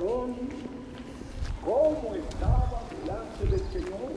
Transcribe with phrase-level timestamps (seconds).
[0.00, 0.34] Aarón
[1.62, 4.12] cómo estaba delante del Señor.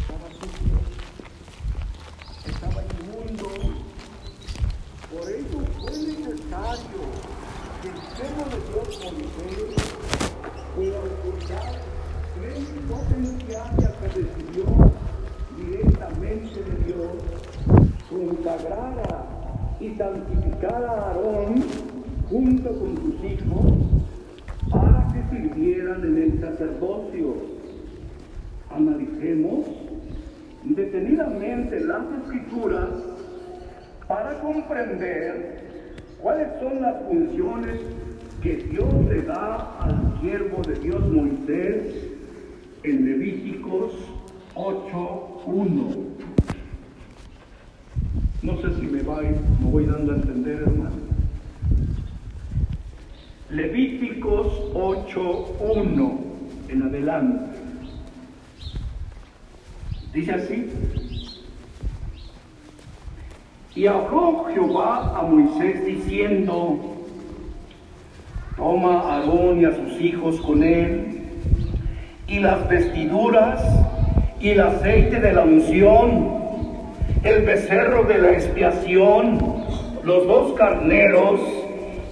[0.00, 0.78] Estaba sucio,
[2.46, 3.48] estaba inmundo.
[5.12, 7.02] Por ello fue necesario
[7.82, 9.70] que el seno de Dios Moisés
[10.74, 11.70] pueda ocultar
[12.34, 14.64] tres potenciales que recibió
[15.56, 17.12] directamente de Dios,
[18.08, 19.26] consagrara
[19.80, 22.00] y santificara a Aarón
[22.30, 23.72] junto con sus hijos
[24.70, 27.34] para que sirvieran en el sacerdocio.
[28.70, 29.66] Analicemos
[30.62, 32.88] detenidamente las escrituras
[34.06, 35.90] para comprender
[36.22, 37.80] cuáles son las funciones
[38.42, 42.10] que Dios le da al siervo de Dios Moisés
[42.84, 43.92] en Levíticos
[44.54, 45.96] 8.1.
[48.42, 51.10] No sé si me, va, me voy dando a entender, hermano.
[53.50, 56.18] Levíticos 8.1
[56.68, 57.58] en adelante.
[60.14, 60.70] Dice así.
[63.74, 66.78] Y habló Jehová a Moisés diciendo,
[68.56, 71.24] toma a Aarón y a sus hijos con él,
[72.26, 73.62] y las vestiduras,
[74.40, 76.40] y el aceite de la unción,
[77.22, 79.38] el becerro de la expiación,
[80.04, 81.40] los dos carneros,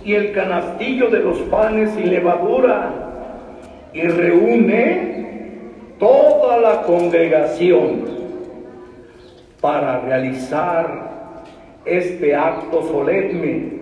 [0.04, 2.92] y el canastillo de los panes sin levadura,
[3.94, 5.62] y reúne
[5.98, 8.04] toda la congregación
[9.62, 11.17] para realizar
[11.84, 13.78] este acto solemne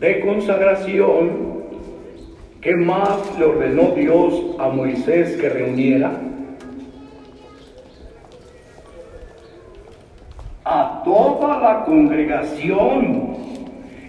[0.00, 1.54] de consagración
[2.60, 6.12] que más le ordenó Dios a Moisés que reuniera.
[10.64, 13.36] A toda la congregación,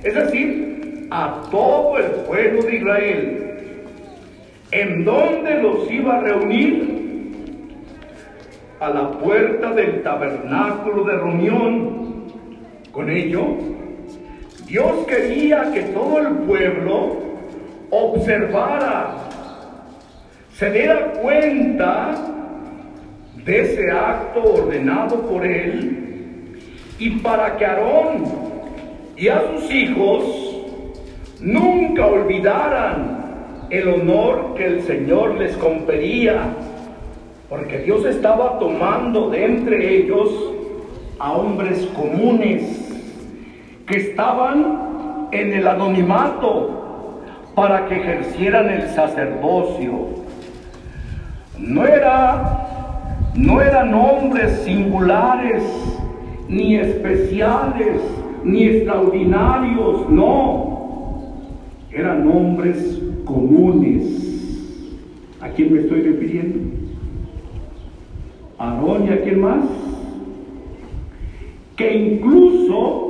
[0.02, 3.41] es decir, a todo el pueblo de Israel.
[4.72, 7.75] ¿En dónde los iba a reunir?
[8.80, 11.94] A la puerta del tabernáculo de reunión.
[12.95, 13.44] Con ello,
[14.67, 17.17] Dios quería que todo el pueblo
[17.89, 19.17] observara,
[20.53, 22.16] se diera cuenta
[23.44, 26.57] de ese acto ordenado por él
[26.97, 28.23] y para que Aarón
[29.17, 30.56] y a sus hijos
[31.41, 36.44] nunca olvidaran el honor que el Señor les confería,
[37.50, 40.29] porque Dios estaba tomando de entre ellos
[41.19, 42.75] a hombres comunes
[43.85, 47.22] que estaban en el anonimato
[47.53, 49.94] para que ejercieran el sacerdocio.
[51.59, 52.62] No era
[53.35, 55.62] no eran hombres singulares
[56.47, 58.01] ni especiales
[58.44, 61.34] ni extraordinarios, no.
[61.91, 64.22] Eran hombres comunes.
[65.41, 66.59] ¿A quién me estoy refiriendo?
[68.57, 69.66] Aarón y a quién más?
[71.75, 73.05] Que incluso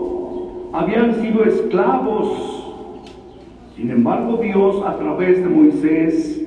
[0.75, 2.63] habían sido esclavos.
[3.75, 6.45] Sin embargo, Dios a través de Moisés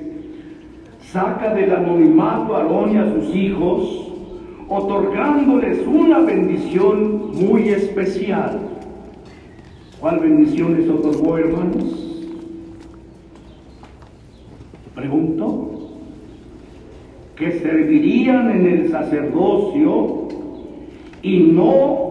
[1.11, 4.11] saca del anonimato a Aarón y a sus hijos,
[4.67, 8.59] otorgándoles una bendición muy especial.
[9.99, 12.27] ¿Cuál bendición les otorgó, hermanos?
[14.93, 15.65] Pregunto.
[17.35, 20.27] Que servirían en el sacerdocio
[21.23, 22.09] y no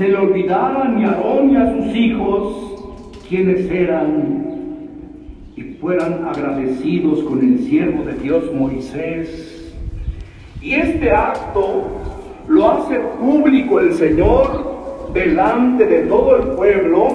[0.00, 4.46] se le olvidaran ni a Aarón ni a sus hijos quienes eran
[5.54, 9.74] y fueran agradecidos con el siervo de Dios Moisés.
[10.62, 11.82] Y este acto
[12.48, 17.08] lo hace público el Señor delante de todo el pueblo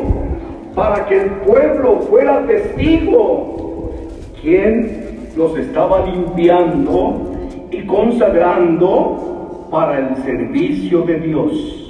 [0.76, 4.12] para que el pueblo fuera testigo
[4.44, 7.32] quien los estaba limpiando
[7.72, 11.85] y consagrando para el servicio de Dios.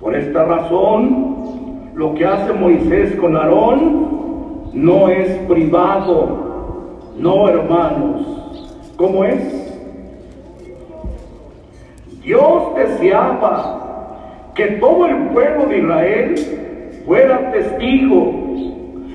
[0.00, 8.22] Por esta razón, lo que hace Moisés con Aarón no es privado, no hermanos.
[8.96, 9.76] ¿Cómo es?
[12.22, 16.34] Dios deseaba que todo el pueblo de Israel
[17.04, 18.32] fuera testigo,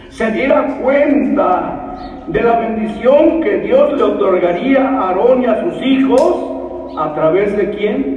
[0.10, 5.82] se diera cuenta de la bendición que Dios le otorgaría a Aarón y a sus
[5.82, 8.15] hijos, ¿a través de quién?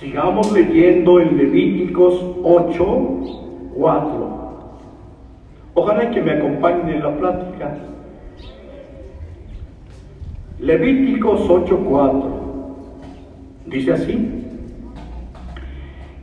[0.00, 3.20] Sigamos leyendo en Levíticos 8,
[3.74, 4.30] 4.
[5.74, 7.76] Ojalá que me acompañen en la plática.
[10.58, 12.30] Levíticos 8, 4.
[13.66, 14.42] Dice así.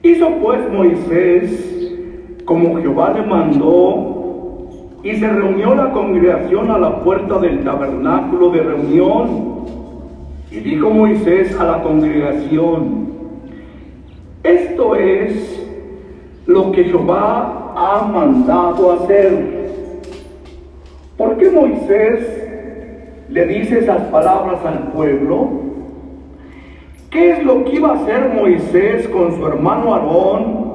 [0.01, 1.67] Hizo pues Moisés
[2.45, 4.15] como Jehová le mandó,
[5.03, 9.57] y se reunió la congregación a la puerta del tabernáculo de reunión.
[10.49, 13.06] Y dijo Moisés a la congregación,
[14.43, 15.67] esto es
[16.45, 19.57] lo que Jehová ha mandado hacer.
[21.17, 22.37] ¿Por qué Moisés
[23.29, 25.49] le dice esas palabras al pueblo?
[27.09, 30.67] ¿Qué es lo que iba a hacer Moisés con su hermano Aarón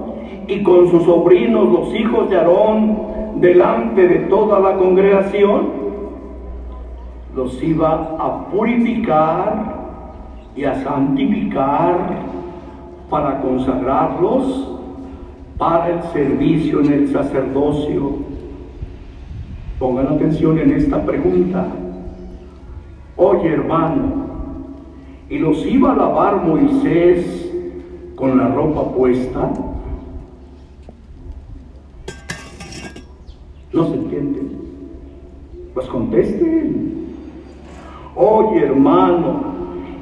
[0.49, 5.82] y con sus sobrinos, los hijos de Aarón, delante de toda la congregación?
[7.35, 9.82] Los iba a purificar
[10.55, 12.42] y a santificar
[13.12, 14.69] para consagrarlos
[15.59, 18.14] para el servicio en el sacerdocio.
[19.79, 21.67] Pongan atención en esta pregunta.
[23.17, 24.00] Oye hermano,
[25.29, 27.53] ¿y los iba a lavar Moisés
[28.17, 29.53] con la ropa puesta?
[33.75, 34.41] ¿No se entiende?
[35.75, 37.12] Pues contesten.
[38.17, 39.51] Oye hermano,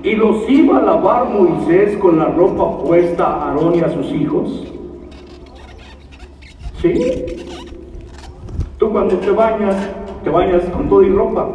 [0.02, 4.06] ¿y los iba a lavar Moisés con la ropa puesta a Aarón y a sus
[4.12, 4.72] hijos?
[6.80, 7.46] ¿Sí?
[8.78, 9.76] Tú cuando te bañas,
[10.24, 11.48] te bañas con todo y ropa.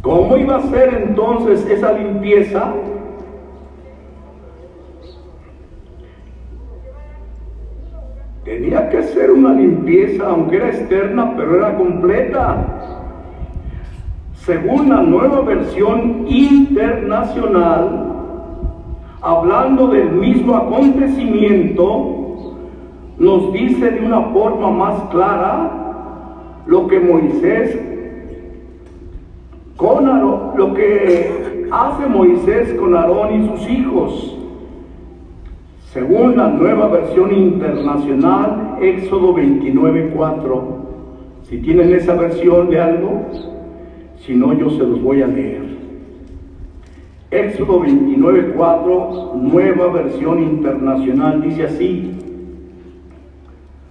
[0.00, 2.72] ¿Cómo iba a ser entonces esa limpieza?
[8.44, 12.81] Tenía que ser una limpieza, aunque era externa, pero era completa.
[14.44, 18.06] Según la nueva versión internacional,
[19.20, 22.54] hablando del mismo acontecimiento,
[23.18, 25.70] nos dice de una forma más clara
[26.66, 27.78] lo que Moisés
[29.76, 34.38] con Aarón, lo que hace Moisés con Aarón y sus hijos.
[35.92, 40.62] Según la nueva versión internacional, Éxodo 29.4.
[41.44, 43.26] Si tienen esa versión de algo,
[44.24, 45.62] si no, yo se los voy a leer.
[47.30, 52.12] Éxodo 29.4, nueva versión internacional, dice así.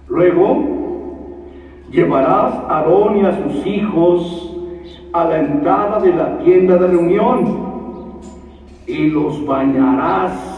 [0.08, 0.64] Luego,
[1.90, 4.56] llevarás a Aarón y a sus hijos
[5.12, 7.72] a la entrada de la tienda de reunión
[8.86, 10.48] y los bañarás.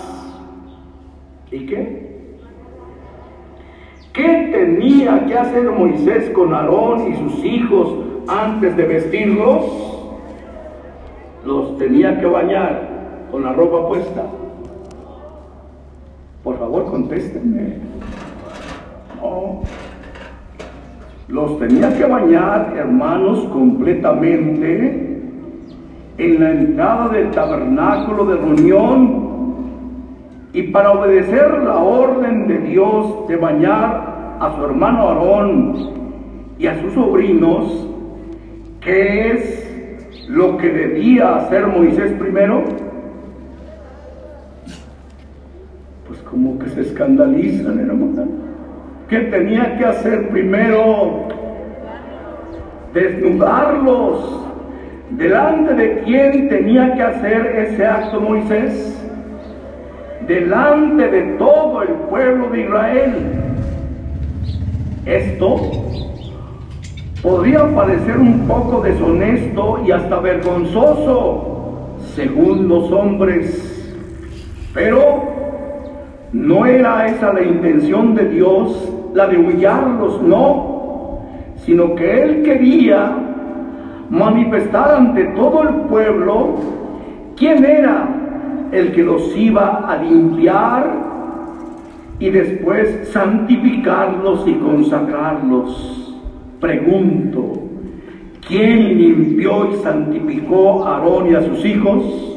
[1.50, 2.13] ¿Y qué?
[4.14, 7.94] ¿Qué tenía que hacer Moisés con Aarón y sus hijos
[8.28, 9.64] antes de vestirlos?
[11.44, 14.22] Los tenía que bañar con la ropa puesta.
[16.44, 17.78] Por favor, contéstenme.
[21.26, 25.22] Los tenía que bañar, hermanos, completamente
[26.18, 29.24] en la entrada del tabernáculo de reunión
[30.52, 34.03] y para obedecer la orden de Dios de bañar
[34.44, 35.74] a su hermano Aarón
[36.58, 37.88] y a sus sobrinos,
[38.80, 42.62] ¿qué es lo que debía hacer Moisés primero?
[46.06, 48.26] Pues como que se escandalizan, hermano.
[49.08, 51.28] ¿Qué tenía que hacer primero?
[52.92, 54.42] Desnudarlos.
[55.10, 58.90] ¿Delante de quién tenía que hacer ese acto Moisés?
[60.26, 63.43] Delante de todo el pueblo de Israel.
[65.06, 65.56] Esto
[67.22, 73.92] podría parecer un poco deshonesto y hasta vergonzoso, según los hombres,
[74.72, 75.24] pero
[76.32, 81.20] no era esa la intención de Dios, la de humillarlos, no,
[81.64, 83.14] sino que Él quería
[84.08, 86.54] manifestar ante todo el pueblo
[87.36, 88.08] quién era
[88.72, 91.13] el que los iba a limpiar
[92.18, 96.14] y después santificarlos y consagrarlos.
[96.60, 97.64] Pregunto,
[98.46, 102.34] ¿quién limpió y santificó a Aarón y a sus hijos?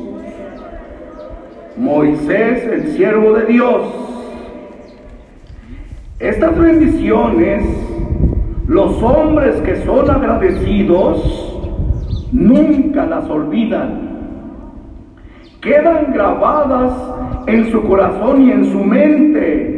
[1.78, 3.84] Moisés, el siervo de Dios.
[6.20, 7.64] Estas bendiciones,
[8.68, 11.48] los hombres que son agradecidos,
[12.32, 14.08] nunca las olvidan.
[15.62, 17.17] Quedan grabadas
[17.48, 19.78] en su corazón y en su mente.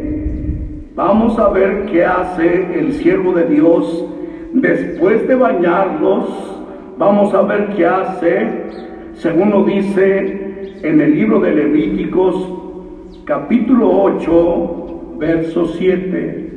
[0.95, 4.05] Vamos a ver qué hace el siervo de Dios
[4.53, 6.55] después de bañarlos.
[6.97, 8.47] Vamos a ver qué hace,
[9.13, 12.35] según lo dice en el libro de Levíticos,
[13.23, 16.49] capítulo 8, verso 7.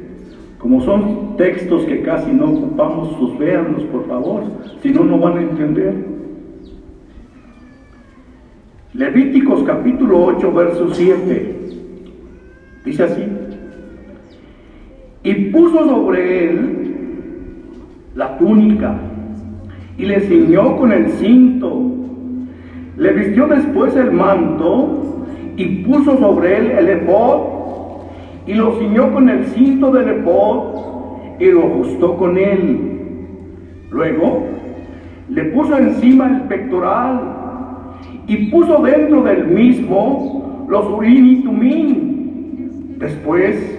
[0.58, 4.42] Como son textos que casi no ocupamos, sus véanlos por favor,
[4.82, 5.94] si no, no van a entender.
[8.94, 11.56] Levíticos capítulo 8, verso 7.
[12.84, 13.22] Dice así.
[15.24, 16.88] y puso sobre él
[18.14, 18.94] la túnica
[19.96, 21.90] y le ciñó con el cinto.
[22.98, 25.24] Le vistió después el manto
[25.56, 27.40] y puso sobre él el epod
[28.46, 32.78] y lo ciñó con el cinto del epod y lo ajustó con él.
[33.90, 34.44] Luego
[35.30, 37.31] le puso encima el pectoral
[38.32, 42.96] y puso dentro del mismo los urín y tumín.
[42.98, 43.78] Después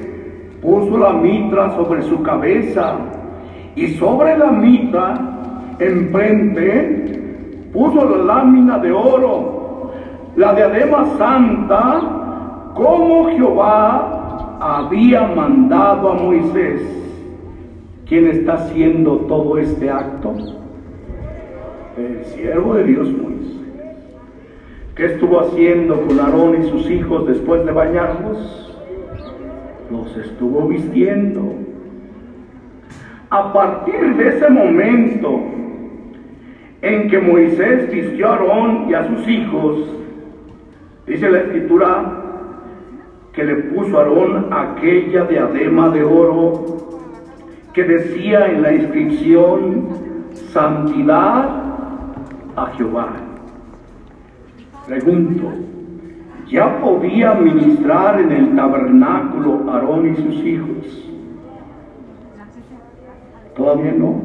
[0.62, 2.98] puso la mitra sobre su cabeza
[3.76, 7.24] y sobre la mitra enfrente
[7.74, 9.92] puso la lámina de oro,
[10.36, 16.80] la diadema santa, como Jehová había mandado a Moisés.
[18.06, 20.36] ¿Quién está haciendo todo este acto?
[21.98, 23.63] El siervo de Dios Moisés.
[24.96, 28.72] ¿Qué estuvo haciendo con Aarón y sus hijos después de bañarlos?
[29.90, 31.56] Los estuvo vistiendo.
[33.32, 35.40] A partir de ese momento
[36.84, 39.96] en que Moisés vistió a Aarón y a sus hijos,
[41.08, 42.22] dice la escritura
[43.34, 46.66] que le puso a Aarón aquella diadema de oro
[47.74, 49.88] que decía en la inscripción
[50.52, 51.50] santidad
[52.56, 53.33] a Jehová.
[54.88, 55.50] Pregunto,
[56.48, 61.10] ¿ya podía ministrar en el tabernáculo Aarón y sus hijos?
[63.56, 64.22] Todavía no.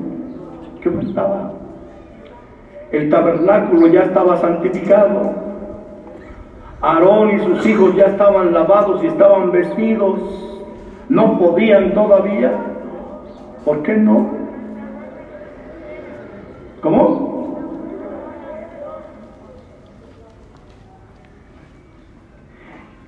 [0.82, 1.52] ¿Qué faltaba?
[2.90, 5.32] El tabernáculo ya estaba santificado.
[6.80, 10.18] Aarón y sus hijos ya estaban lavados y estaban vestidos.
[11.08, 12.52] No podían todavía.
[13.64, 14.26] ¿Por qué no?
[16.80, 17.28] ¿Cómo?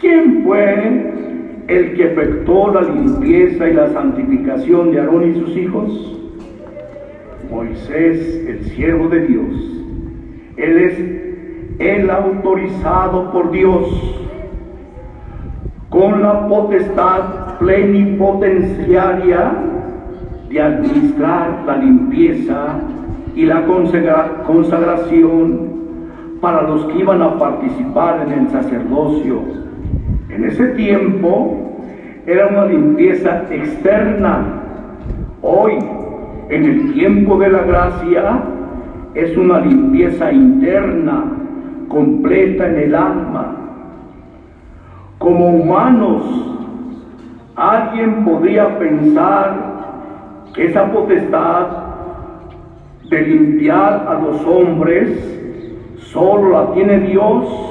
[0.01, 6.17] ¿Quién fue el que efectuó la limpieza y la santificación de Aarón y sus hijos?
[7.49, 9.47] Moisés, el siervo de Dios.
[10.57, 10.99] Él es
[11.79, 13.87] el autorizado por Dios
[15.89, 19.53] con la potestad plenipotenciaria
[20.49, 22.81] de administrar la limpieza
[23.37, 23.67] y la
[24.47, 25.71] consagración
[26.41, 29.70] para los que iban a participar en el sacerdocio.
[30.33, 31.83] En ese tiempo
[32.27, 34.63] era una limpieza externa.
[35.43, 35.73] Hoy,
[36.49, 38.41] en el tiempo de la gracia,
[39.15, 41.25] es una limpieza interna,
[41.89, 43.57] completa en el alma.
[45.19, 46.23] Como humanos,
[47.57, 49.71] alguien podría pensar
[50.55, 51.67] que esa potestad
[53.09, 55.39] de limpiar a los hombres
[55.99, 57.70] solo la tiene Dios,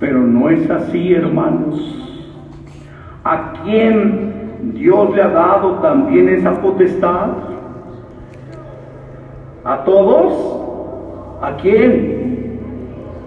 [0.00, 1.78] pero no es así, hermanos.
[3.22, 7.28] ¿A quién Dios le ha dado también esa potestad?
[9.62, 11.42] ¿A todos?
[11.42, 12.58] ¿A quién?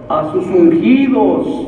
[0.10, 1.68] A sus ungidos.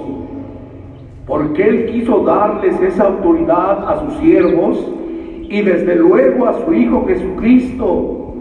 [1.27, 4.91] Porque Él quiso darles esa autoridad a sus siervos
[5.50, 8.33] y desde luego a su Hijo Jesucristo,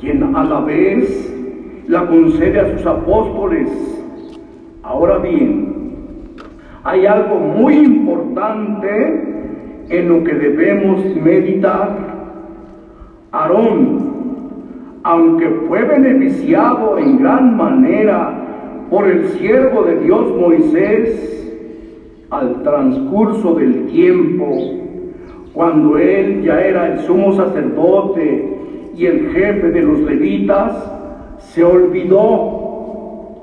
[0.00, 1.34] quien a la vez
[1.88, 3.68] la concede a sus apóstoles.
[4.82, 5.67] Ahora bien,
[6.88, 8.86] hay algo muy importante
[9.90, 11.98] en lo que debemos meditar.
[13.30, 21.34] Aarón, aunque fue beneficiado en gran manera por el siervo de Dios Moisés,
[22.30, 24.50] al transcurso del tiempo,
[25.52, 28.56] cuando él ya era el sumo sacerdote
[28.96, 30.72] y el jefe de los levitas,
[31.38, 33.42] se olvidó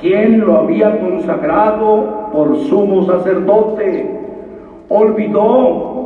[0.00, 4.10] quién lo había consagrado por sumo sacerdote.
[4.88, 6.04] Olvidó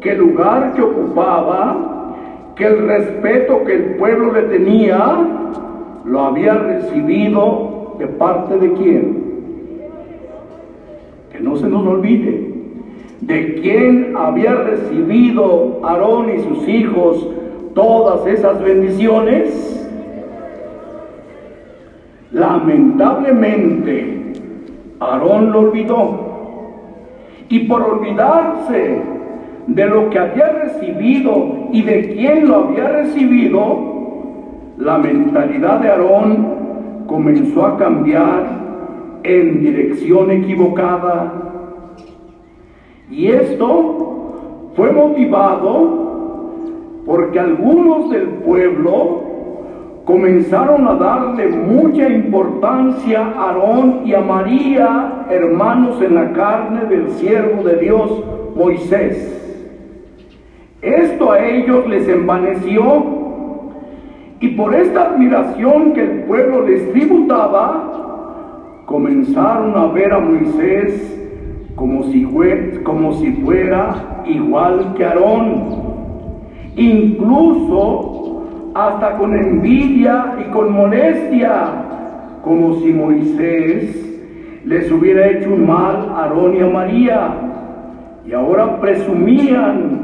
[0.00, 2.14] que el lugar que ocupaba,
[2.56, 5.18] que el respeto que el pueblo le tenía,
[6.04, 9.24] lo había recibido de parte de quién.
[11.32, 12.54] Que no se nos olvide
[13.26, 17.26] de quién había recibido Aarón y sus hijos
[17.74, 19.70] todas esas bendiciones.
[22.32, 24.13] Lamentablemente,
[25.12, 26.34] Aarón lo olvidó.
[27.48, 29.02] Y por olvidarse
[29.66, 33.94] de lo que había recibido y de quién lo había recibido,
[34.78, 38.64] la mentalidad de Aarón comenzó a cambiar
[39.22, 41.32] en dirección equivocada.
[43.10, 46.04] Y esto fue motivado
[47.06, 49.33] porque algunos del pueblo
[50.04, 57.10] comenzaron a darle mucha importancia a Aarón y a María, hermanos en la carne del
[57.12, 58.22] siervo de Dios,
[58.54, 59.40] Moisés.
[60.82, 63.14] Esto a ellos les envaneció
[64.40, 71.22] y por esta admiración que el pueblo les tributaba, comenzaron a ver a Moisés
[71.74, 72.24] como si,
[72.82, 75.94] como si fuera igual que Aarón.
[76.76, 78.13] Incluso
[78.74, 84.00] hasta con envidia y con molestia, como si Moisés
[84.64, 87.34] les hubiera hecho un mal a Aarón y a María.
[88.26, 90.00] Y ahora presumían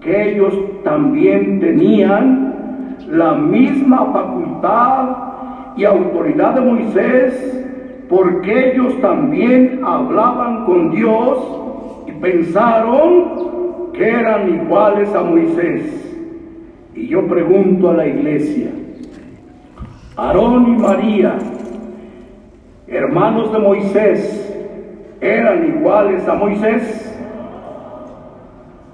[0.00, 5.08] que ellos también tenían la misma facultad
[5.76, 7.66] y autoridad de Moisés,
[8.08, 11.38] porque ellos también hablaban con Dios
[12.08, 16.15] y pensaron que eran iguales a Moisés.
[16.96, 18.70] Y yo pregunto a la iglesia,
[20.16, 21.36] Aarón y María,
[22.86, 24.56] hermanos de Moisés,
[25.20, 27.02] eran iguales a Moisés.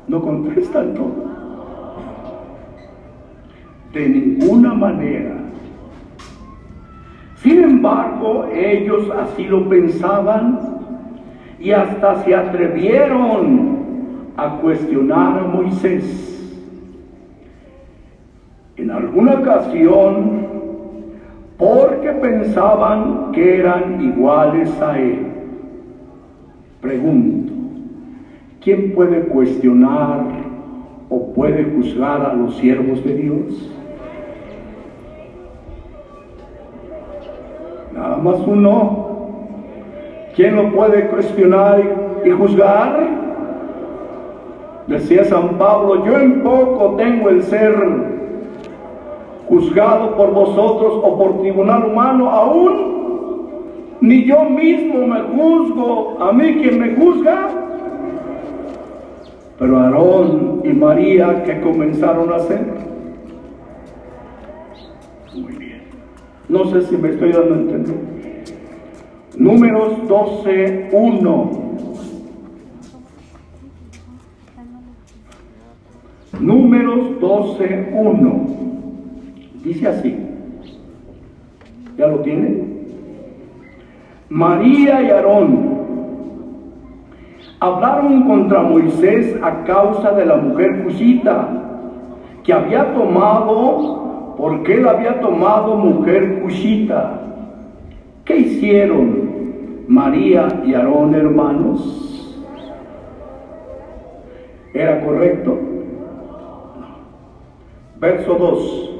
[0.08, 1.30] No contestan todo.
[3.92, 5.36] De ninguna manera.
[7.36, 10.58] Sin embargo, ellos así lo pensaban
[11.60, 13.78] y hasta se atrevieron
[14.36, 16.31] a cuestionar a Moisés.
[18.82, 20.44] En alguna ocasión,
[21.56, 25.24] porque pensaban que eran iguales a él.
[26.80, 27.52] Pregunto,
[28.60, 30.24] ¿quién puede cuestionar
[31.08, 33.72] o puede juzgar a los siervos de Dios?
[37.94, 39.12] Nada más uno.
[40.34, 41.80] ¿Quién lo puede cuestionar
[42.24, 42.98] y juzgar?
[44.88, 48.21] Decía San Pablo, yo en poco tengo el ser
[49.48, 52.92] juzgado por vosotros o por tribunal humano, aún
[54.00, 57.50] ni yo mismo me juzgo, a mí quien me juzga.
[59.58, 62.66] Pero Aarón y María, ¿qué comenzaron a hacer?
[65.34, 65.82] Muy bien.
[66.48, 68.12] No sé si me estoy dando a entender.
[69.36, 71.50] Números 12, 1.
[76.40, 78.61] Números 12, 1.
[79.64, 80.16] Dice así.
[81.96, 82.64] ¿Ya lo tiene?
[84.28, 85.72] María y Aarón
[87.60, 91.48] hablaron contra Moisés a causa de la mujer cusita
[92.42, 97.20] que había tomado, porque él había tomado mujer cusita.
[98.24, 102.42] ¿Qué hicieron María y Aarón hermanos?
[104.74, 105.58] ¿Era correcto?
[108.00, 108.91] Verso 2.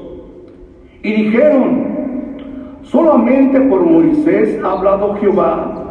[1.03, 2.37] Y dijeron,
[2.83, 5.83] solamente por Moisés ha hablado Jehová,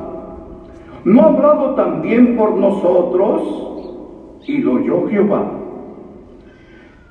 [1.04, 4.40] ¿no ha hablado también por nosotros?
[4.46, 5.52] Y lo oyó Jehová.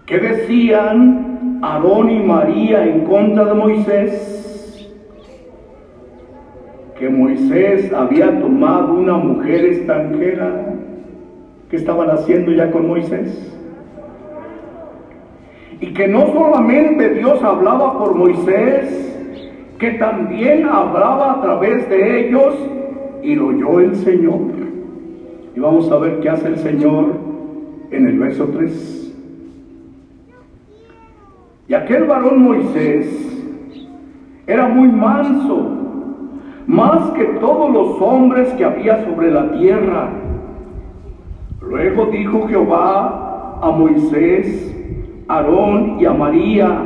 [0.07, 4.91] ¿Qué decían Aarón y María en contra de Moisés?
[6.97, 10.73] Que Moisés había tomado una mujer extranjera.
[11.69, 13.60] ¿Qué estaban haciendo ya con Moisés?
[15.81, 19.11] Y que no solamente Dios hablaba por Moisés,
[19.79, 22.53] que también hablaba a través de ellos
[23.23, 24.41] y lo oyó el Señor.
[25.55, 27.07] Y vamos a ver qué hace el Señor
[27.89, 29.13] en el verso 3.
[31.67, 33.07] Y aquel varón Moisés
[34.45, 35.77] era muy manso,
[36.67, 40.09] más que todos los hombres que había sobre la tierra.
[41.59, 44.75] Luego dijo Jehová a Moisés,
[45.37, 46.83] Aarón y a María,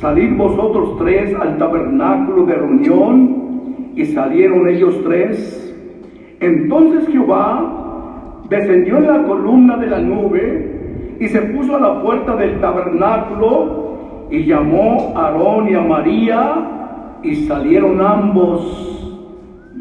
[0.00, 3.42] salid vosotros tres al tabernáculo de reunión,
[3.94, 5.74] y salieron ellos tres.
[6.40, 12.36] Entonces Jehová descendió en la columna de la nube y se puso a la puerta
[12.36, 18.88] del tabernáculo y llamó a Aarón y a María y salieron ambos.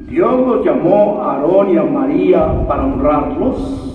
[0.08, 3.91] Dios los llamó a Aarón y a María para honrarlos.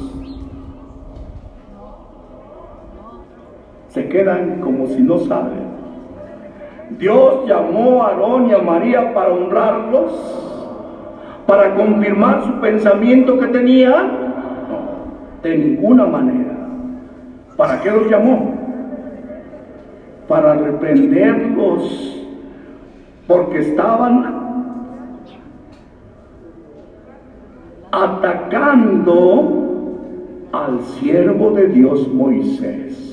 [3.96, 5.64] Se quedan como si no saben.
[6.98, 10.12] Dios llamó a Aarón y a María para honrarlos,
[11.46, 14.06] para confirmar su pensamiento que tenían.
[14.68, 16.58] No, de ninguna manera.
[17.56, 18.54] ¿Para qué los llamó?
[20.28, 22.22] Para reprenderlos,
[23.26, 24.44] porque estaban
[27.90, 29.54] atacando
[30.52, 33.05] al siervo de Dios Moisés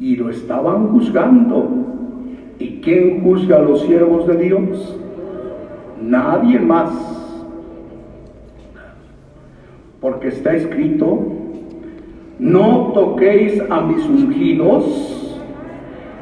[0.00, 1.68] y lo estaban juzgando.
[2.58, 4.96] ¿Y quién juzga a los siervos de Dios?
[6.02, 6.90] Nadie más.
[10.00, 11.18] Porque está escrito,
[12.38, 15.40] no toquéis a mis ungidos,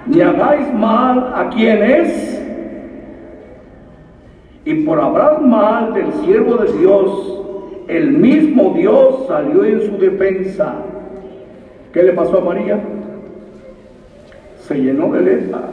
[0.07, 2.37] ni hagáis mal a quienes,
[4.65, 7.45] y por hablar mal del siervo de Dios,
[7.87, 10.75] el mismo Dios salió en su defensa.
[11.93, 12.81] ¿Qué le pasó a María?
[14.67, 15.71] Se llenó de letra.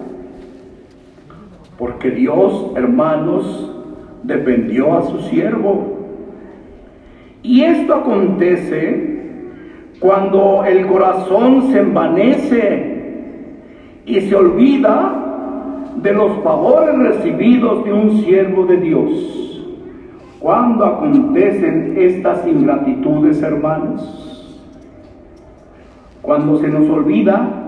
[1.80, 3.72] Porque Dios, hermanos,
[4.22, 5.98] defendió a su siervo.
[7.42, 9.24] Y esto acontece
[10.00, 12.94] cuando el corazón se envanece
[14.06, 19.66] y se olvida de los favores recibidos de un siervo de Dios.
[20.40, 24.62] Cuando acontecen estas ingratitudes, hermanos?
[26.22, 27.63] Cuando se nos olvida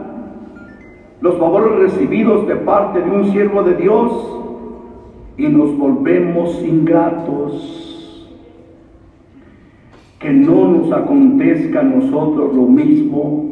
[1.21, 4.36] los favores recibidos de parte de un siervo de Dios
[5.38, 7.82] y nos volvemos ingratos.
[10.19, 13.45] Que no nos acontezca a nosotros lo mismo.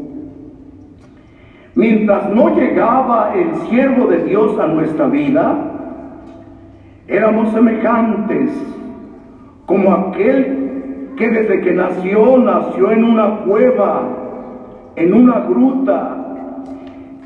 [1.75, 5.71] Mientras no llegaba el siervo de Dios a nuestra vida,
[7.07, 8.51] éramos semejantes
[9.65, 14.07] como aquel que desde que nació nació en una cueva,
[14.95, 16.22] en una gruta.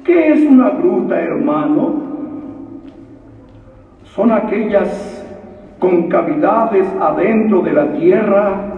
[0.07, 1.95] ¿Qué es una gruta, hermano?
[4.15, 5.23] Son aquellas
[5.79, 8.73] concavidades adentro de la tierra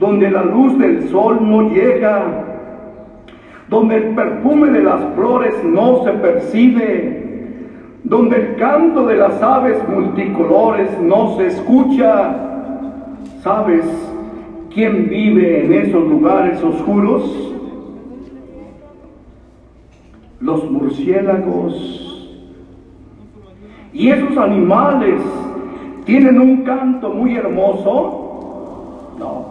[0.00, 2.24] donde la luz del sol no llega,
[3.68, 7.68] donde el perfume de las flores no se percibe,
[8.02, 12.48] donde el canto de las aves multicolores no se escucha,
[13.42, 13.84] ¿Sabes
[14.72, 17.52] quién vive en esos lugares oscuros?
[20.42, 22.28] Los murciélagos.
[23.92, 25.20] Y esos animales
[26.04, 29.14] tienen un canto muy hermoso.
[29.18, 29.46] No.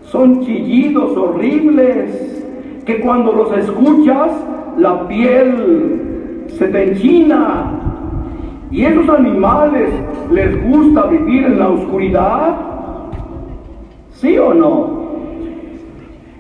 [0.04, 2.46] Son chillidos horribles
[2.86, 4.32] que cuando los escuchas
[4.78, 7.78] la piel se te enchina
[8.70, 9.90] ¿Y esos animales
[10.32, 12.56] les gusta vivir en la oscuridad?
[14.12, 14.97] ¿Sí o no?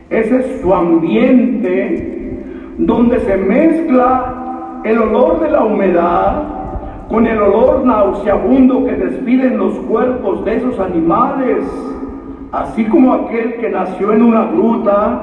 [0.10, 2.44] Ese es su ambiente
[2.78, 6.44] donde se mezcla el olor de la humedad
[7.10, 11.64] con el olor nauseabundo que despiden los cuerpos de esos animales,
[12.52, 15.22] así como aquel que nació en una gruta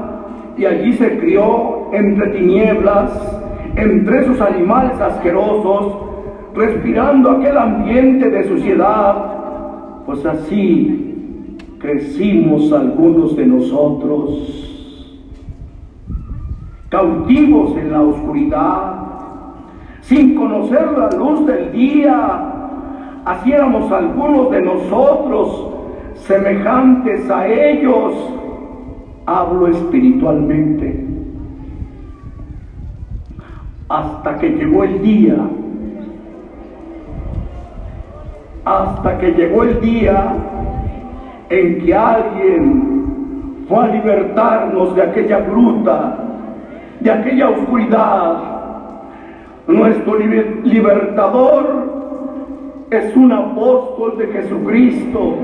[0.57, 3.11] y allí se crió entre tinieblas,
[3.77, 5.95] entre esos animales asquerosos,
[6.55, 14.74] respirando aquel ambiente de suciedad, pues así crecimos algunos de nosotros,
[16.95, 18.95] cautivos en la oscuridad,
[20.03, 22.21] sin conocer la luz del día,
[23.25, 25.73] así algunos de nosotros
[26.15, 28.13] semejantes a ellos,
[29.27, 31.05] hablo espiritualmente,
[33.89, 35.37] hasta que llegó el día
[38.65, 40.37] hasta que llegó el día
[41.51, 46.34] en que alguien fue a libertarnos de aquella gruta,
[47.05, 48.37] de aquella oscuridad.
[49.67, 50.19] Nuestro
[50.65, 51.93] libertador
[52.91, 55.35] es un apóstol de Jesucristo.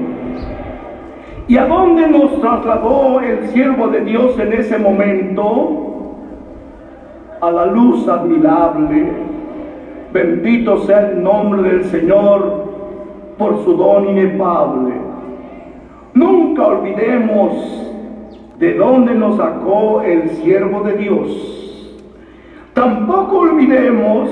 [1.47, 6.17] ¿Y a dónde nos trasladó el siervo de Dios en ese momento?
[7.43, 9.13] A la luz admirable.
[10.15, 12.71] Bendito sea el nombre del Señor
[13.37, 14.95] por su don inefable.
[16.15, 17.90] Nunca olvidemos
[18.61, 21.97] de dónde nos sacó el siervo de Dios.
[22.75, 24.29] Tampoco olvidemos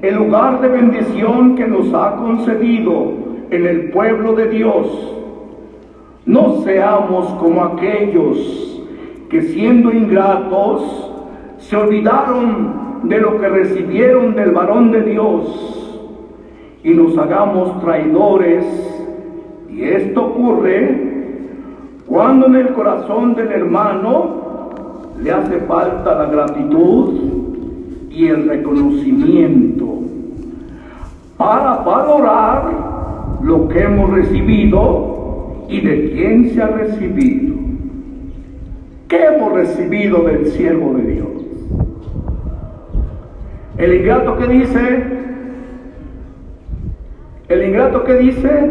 [0.00, 3.12] el lugar de bendición que nos ha concedido
[3.50, 5.14] en el pueblo de Dios.
[6.24, 8.82] No seamos como aquellos
[9.28, 11.12] que siendo ingratos
[11.58, 16.00] se olvidaron de lo que recibieron del varón de Dios
[16.82, 18.64] y nos hagamos traidores.
[19.70, 21.13] Y esto ocurre
[22.06, 24.44] cuando en el corazón del hermano
[25.22, 27.14] le hace falta la gratitud
[28.10, 30.00] y el reconocimiento
[31.36, 32.72] para valorar
[33.42, 37.54] lo que hemos recibido y de quién se ha recibido.
[39.08, 41.28] ¿Qué hemos recibido del siervo de Dios?
[43.78, 45.04] El ingrato que dice,
[47.48, 48.70] el ingrato que dice,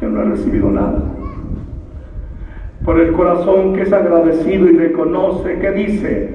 [0.00, 1.13] yo no he recibido nada.
[2.84, 6.28] Por el corazón que es agradecido y reconoce, que dice,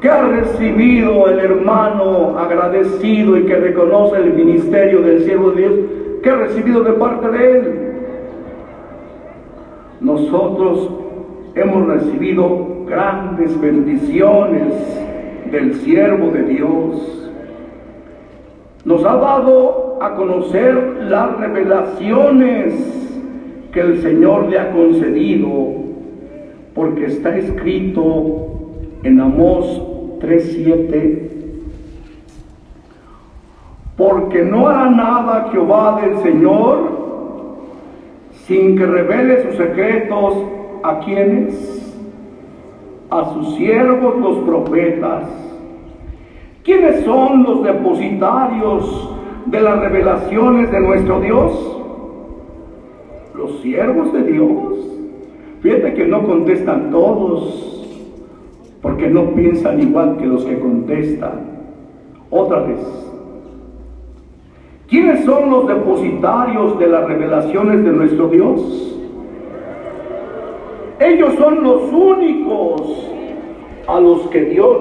[0.00, 5.74] que ha recibido el hermano agradecido y que reconoce el ministerio del siervo de Dios,
[6.22, 7.82] que ha recibido de parte de él.
[10.00, 10.90] nosotros
[11.54, 14.74] hemos recibido grandes bendiciones
[15.50, 17.30] del siervo de Dios.
[18.84, 20.74] Nos ha dado a conocer
[21.08, 23.05] las revelaciones
[23.76, 25.50] que el Señor le ha concedido,
[26.74, 28.46] porque está escrito
[29.02, 29.82] en Amós
[30.18, 31.30] 3:7
[33.98, 36.78] porque no hará nada Jehová del Señor
[38.46, 40.34] sin que revele sus secretos
[40.82, 41.94] a quienes,
[43.10, 45.24] a sus siervos los profetas.
[46.64, 49.10] ¿Quiénes son los depositarios
[49.44, 51.75] de las revelaciones de nuestro Dios?
[53.36, 54.74] Los siervos de Dios.
[55.60, 57.86] Fíjate que no contestan todos,
[58.82, 61.56] porque no piensan igual que los que contestan.
[62.30, 63.06] Otra vez,
[64.88, 68.96] ¿Quiénes son los depositarios de las revelaciones de nuestro Dios?
[71.00, 73.10] Ellos son los únicos
[73.88, 74.78] a los que Dios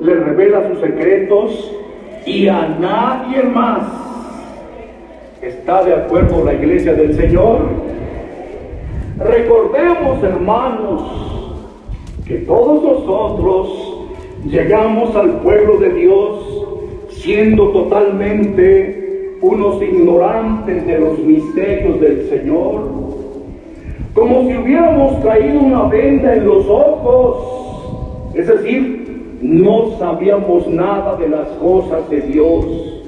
[0.00, 1.76] les revela sus secretos
[2.24, 4.13] y a nadie más.
[5.44, 7.58] ¿Está de acuerdo la iglesia del Señor?
[9.18, 11.02] Recordemos, hermanos,
[12.26, 14.06] que todos nosotros
[14.46, 22.88] llegamos al pueblo de Dios siendo totalmente unos ignorantes de los misterios del Señor,
[24.14, 31.28] como si hubiéramos traído una venda en los ojos, es decir, no sabíamos nada de
[31.28, 33.03] las cosas de Dios.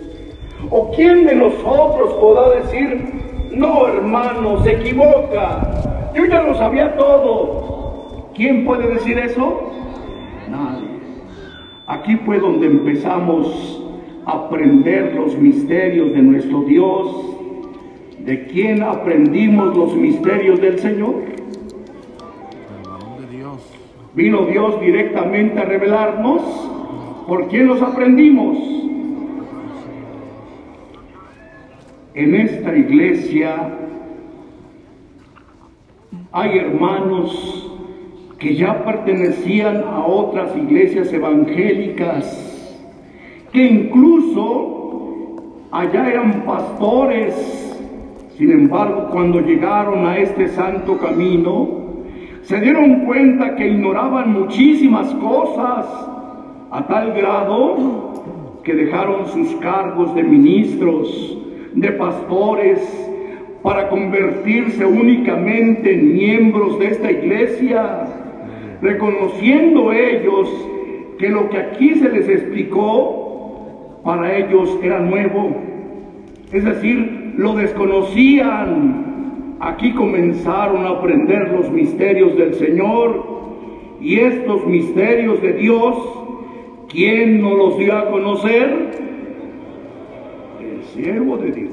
[0.70, 8.30] ¿O quién de nosotros podrá decir, no hermano, se equivoca, yo ya lo sabía todo?
[8.34, 9.60] ¿Quién puede decir eso?
[10.50, 10.88] Nadie.
[11.86, 13.82] Aquí fue donde empezamos
[14.26, 17.06] aprender los misterios de nuestro Dios.
[18.18, 21.14] ¿De quién aprendimos los misterios del Señor?
[24.14, 26.42] Vino Dios directamente a revelarnos.
[27.28, 28.58] ¿Por quién los aprendimos?
[32.16, 33.74] En esta iglesia
[36.32, 37.70] hay hermanos
[38.38, 42.24] que ya pertenecían a otras iglesias evangélicas
[43.52, 47.34] que incluso allá eran pastores.
[48.38, 51.68] Sin embargo, cuando llegaron a este santo camino,
[52.44, 55.84] se dieron cuenta que ignoraban muchísimas cosas
[56.70, 61.42] a tal grado que dejaron sus cargos de ministros,
[61.74, 62.80] de pastores,
[63.62, 68.06] para convertirse únicamente en miembros de esta iglesia,
[68.80, 70.48] reconociendo ellos
[71.18, 75.50] que lo que aquí se les explicó para ellos era nuevo,
[76.52, 79.04] es decir, lo desconocían.
[79.58, 83.24] Aquí comenzaron a aprender los misterios del Señor
[84.00, 85.96] y estos misterios de Dios,
[86.88, 89.05] ¿quién nos los dio a conocer?
[90.94, 91.72] Siervo de Dios.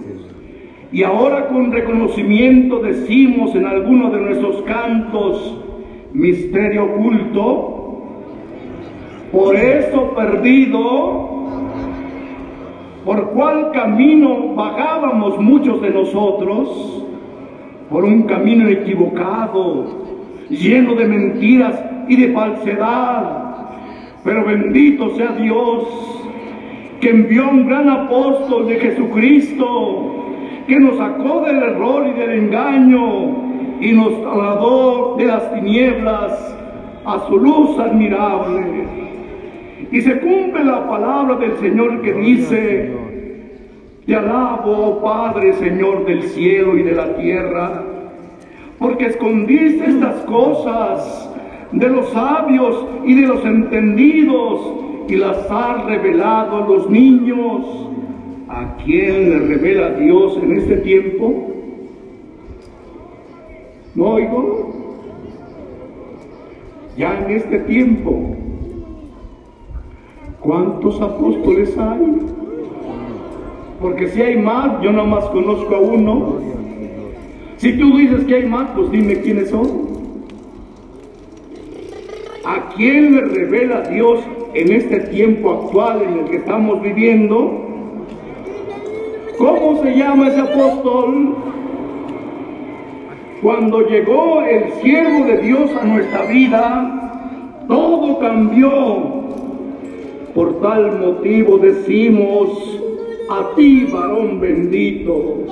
[0.92, 5.58] Y ahora con reconocimiento decimos en alguno de nuestros cantos,
[6.14, 7.70] misterio oculto,
[9.32, 11.34] por eso perdido
[13.06, 17.04] ¿Por cuál camino vagábamos muchos de nosotros?
[17.90, 19.86] Por un camino equivocado,
[20.50, 23.68] lleno de mentiras y de falsedad.
[24.24, 26.13] Pero bendito sea Dios
[27.04, 30.24] que envió un gran apóstol de Jesucristo,
[30.66, 36.58] que nos sacó del error y del engaño y nos trasladó de las tinieblas
[37.04, 38.86] a su luz admirable.
[39.92, 42.94] Y se cumple la palabra del Señor que dice,
[44.06, 47.84] te alabo, oh Padre, Señor del cielo y de la tierra,
[48.80, 51.30] porque escondiste estas cosas
[51.74, 57.90] de los sabios y de los entendidos y las has revelado a los niños.
[58.50, 61.52] ¿A quién le revela Dios en este tiempo?
[63.96, 64.74] ¿No oigo?
[66.96, 68.34] Ya en este tiempo
[70.44, 72.18] ¿Cuántos apóstoles hay?
[73.80, 76.36] Porque si hay más, yo nada más conozco a uno.
[77.56, 79.94] Si tú dices que hay más, pues dime quiénes son.
[82.44, 84.20] ¿A quién le revela Dios
[84.54, 87.62] en este tiempo actual en el que estamos viviendo?
[89.38, 91.36] ¿Cómo se llama ese apóstol?
[93.42, 99.24] Cuando llegó el siervo de Dios a nuestra vida, todo cambió
[100.34, 102.80] por tal motivo decimos,
[103.30, 105.46] a ti varón bendito,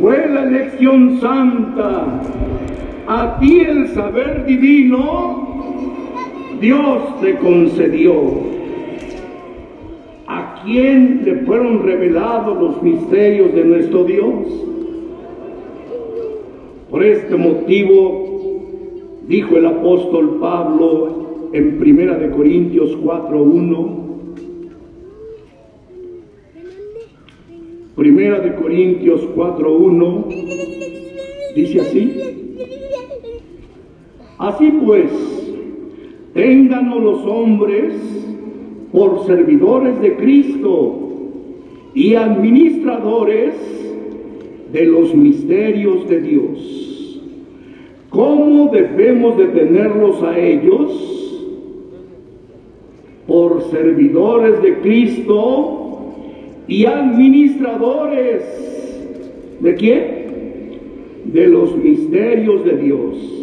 [0.00, 2.20] fue la elección santa
[3.06, 5.55] a ti el saber divino
[6.60, 8.14] Dios te concedió.
[10.26, 14.34] ¿A quién le fueron revelados los misterios de nuestro Dios?
[16.90, 18.26] Por este motivo,
[19.28, 24.06] dijo el apóstol Pablo en Primera de Corintios 4:1,
[27.96, 30.26] Primera de Corintios 4:1
[31.54, 32.12] dice así:
[34.38, 35.35] Así pues,
[36.36, 37.94] ténganos los hombres
[38.92, 40.98] por servidores de Cristo
[41.94, 43.54] y administradores
[44.70, 47.22] de los misterios de Dios.
[48.10, 51.32] ¿Cómo debemos de tenerlos a ellos?
[53.26, 56.12] Por servidores de Cristo
[56.68, 58.42] y administradores.
[59.60, 60.26] ¿De quién?
[61.24, 63.36] De los misterios de Dios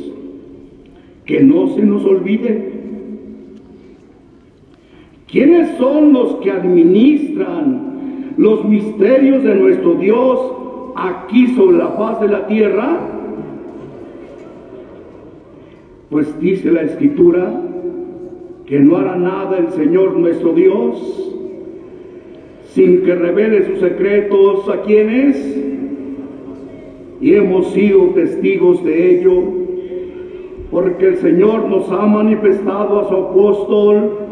[1.25, 2.72] que no se nos olvide.
[5.33, 10.39] ¿Quiénes son los que administran los misterios de nuestro Dios
[10.95, 12.99] aquí sobre la faz de la tierra?
[16.11, 17.51] Pues dice la escritura
[18.67, 21.33] que no hará nada el Señor nuestro Dios
[22.67, 25.57] sin que revele sus secretos a quienes
[27.21, 29.43] y hemos sido testigos de ello
[30.69, 34.23] porque el Señor nos ha manifestado a su apóstol,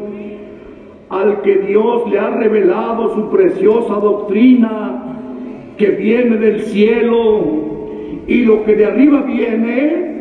[1.11, 5.03] al que Dios le ha revelado su preciosa doctrina
[5.77, 7.41] que viene del cielo
[8.27, 10.11] y lo que de arriba viene.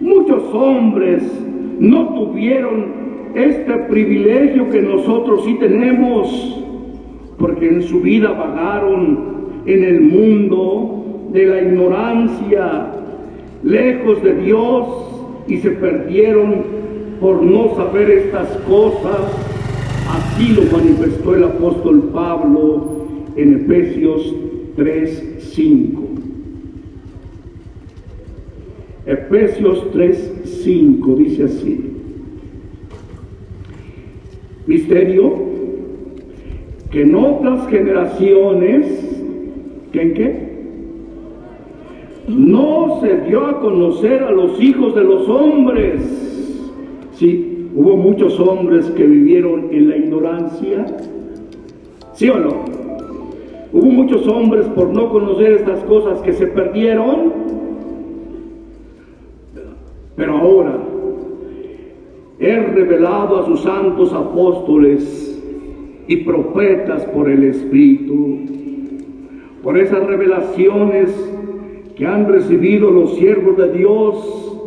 [0.00, 1.22] Muchos hombres
[1.78, 6.62] no tuvieron este privilegio que nosotros sí tenemos,
[7.38, 12.92] porque en su vida vagaron en el mundo de la ignorancia,
[13.62, 14.86] lejos de Dios
[15.48, 16.73] y se perdieron
[17.20, 19.20] por no saber estas cosas.
[20.08, 24.34] Así lo manifestó el apóstol Pablo en Efesios
[24.76, 26.02] 3:5.
[29.06, 31.90] Efesios 3:5 dice así.
[34.66, 35.54] Misterio
[36.90, 38.86] que en otras generaciones,
[39.92, 40.54] ¿que en qué?
[42.28, 46.23] no se dio a conocer a los hijos de los hombres.
[47.76, 50.86] Hubo muchos hombres que vivieron en la ignorancia.
[52.12, 52.64] ¿Sí o no?
[53.72, 57.32] Hubo muchos hombres por no conocer estas cosas que se perdieron.
[60.14, 60.78] Pero ahora
[62.38, 65.42] he revelado a sus santos apóstoles
[66.06, 68.38] y profetas por el Espíritu.
[69.64, 71.10] Por esas revelaciones
[71.96, 74.58] que han recibido los siervos de Dios,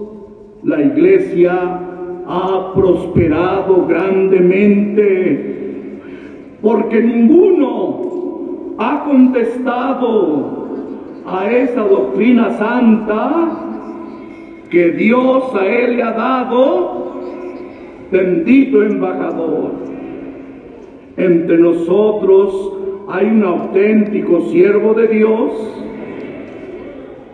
[0.64, 1.87] la iglesia
[2.28, 5.56] ha prosperado grandemente,
[6.62, 10.68] porque ninguno ha contestado
[11.26, 13.64] a esa doctrina santa
[14.70, 17.14] que Dios a él le ha dado,
[18.12, 19.72] bendito embajador.
[21.16, 22.74] Entre nosotros
[23.10, 25.78] hay un auténtico siervo de Dios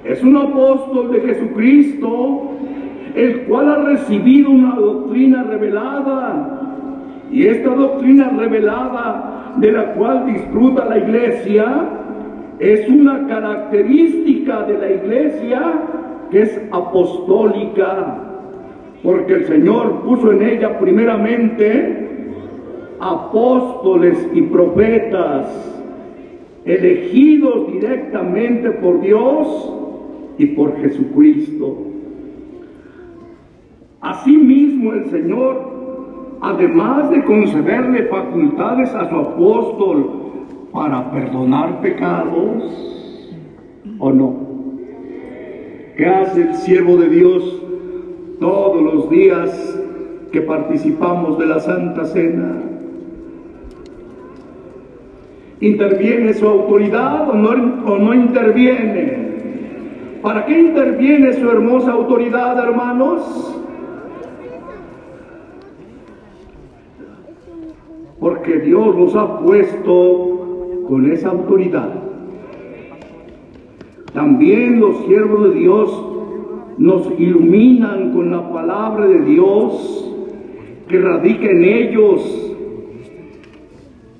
[0.04, 2.53] es un apóstol de Jesucristo,
[3.16, 6.60] el cual ha recibido una doctrina revelada.
[7.32, 11.90] Y esta doctrina revelada de la cual disfruta la iglesia
[12.60, 15.62] es una característica de la iglesia
[16.32, 18.18] que es apostólica,
[19.04, 22.04] porque el Señor puso en ella primeramente
[23.00, 25.48] apóstoles y profetas,
[26.66, 29.74] elegidos directamente por Dios
[30.38, 31.93] y por Jesucristo.
[34.04, 35.62] Asimismo el Señor,
[36.42, 40.10] además de concederle facultades a su apóstol
[40.74, 43.32] para perdonar pecados,
[44.00, 44.36] ¿o no?
[45.96, 47.62] ¿Qué hace el siervo de Dios
[48.42, 49.80] todos los días
[50.34, 52.62] que participamos de la Santa Cena?
[55.62, 57.52] ¿Interviene su autoridad o no,
[57.86, 59.18] o no interviene?
[60.22, 63.63] ¿Para qué interviene su hermosa autoridad, hermanos?
[68.44, 71.94] Porque Dios nos ha puesto con esa autoridad.
[74.14, 76.06] También los siervos de Dios
[76.78, 80.14] nos iluminan con la palabra de Dios
[80.90, 82.54] que radica en ellos.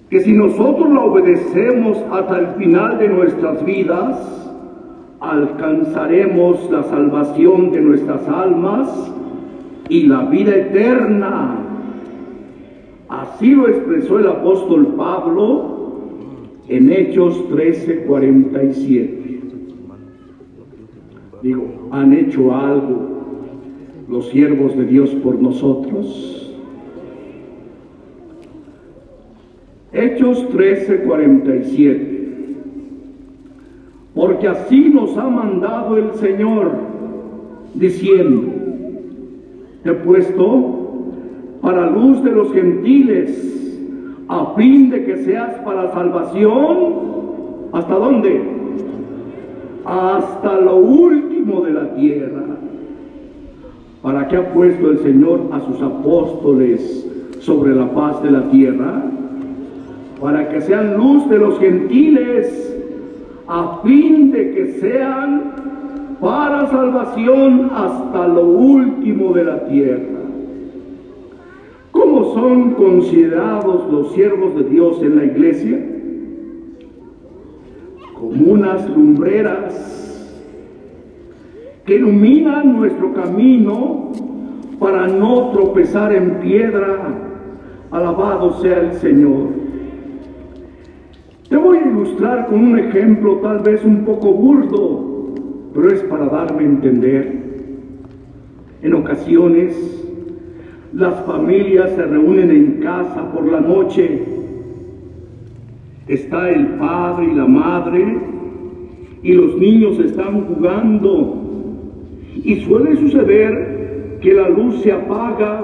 [0.10, 4.54] Que si nosotros la obedecemos hasta el final de nuestras vidas,
[5.20, 9.14] alcanzaremos la salvación de nuestras almas
[9.90, 11.63] y la vida eterna.
[13.24, 15.64] Así lo expresó el apóstol Pablo
[16.68, 19.40] en Hechos 13:47.
[21.42, 23.00] Digo, ¿han hecho algo
[24.10, 26.54] los siervos de Dios por nosotros?
[29.94, 32.58] Hechos 13:47.
[34.14, 36.74] Porque así nos ha mandado el Señor,
[37.74, 38.52] diciendo,
[39.86, 40.83] he puesto
[41.64, 43.76] para luz de los gentiles,
[44.28, 46.94] a fin de que seas para salvación,
[47.72, 48.42] ¿hasta dónde?
[49.86, 52.44] Hasta lo último de la tierra.
[54.04, 57.10] ¿Para qué ha puesto el Señor a sus apóstoles
[57.40, 59.04] sobre la paz de la tierra?
[60.24, 62.74] para que sean luz de los gentiles,
[63.46, 65.52] a fin de que sean
[66.22, 70.13] para salvación hasta lo último de la tierra.
[72.34, 75.80] ¿Cómo son considerados los siervos de Dios en la iglesia?
[78.20, 80.34] Como unas lumbreras
[81.86, 84.12] que iluminan nuestro camino
[84.80, 87.20] para no tropezar en piedra.
[87.92, 89.50] Alabado sea el Señor.
[91.50, 95.36] Te voy a ilustrar con un ejemplo tal vez un poco burdo,
[95.76, 97.44] pero es para darme a entender.
[98.82, 100.04] En ocasiones,
[100.94, 104.22] las familias se reúnen en casa por la noche.
[106.08, 108.18] Está el padre y la madre
[109.24, 111.40] y los niños están jugando.
[112.44, 115.64] Y suele suceder que la luz se apaga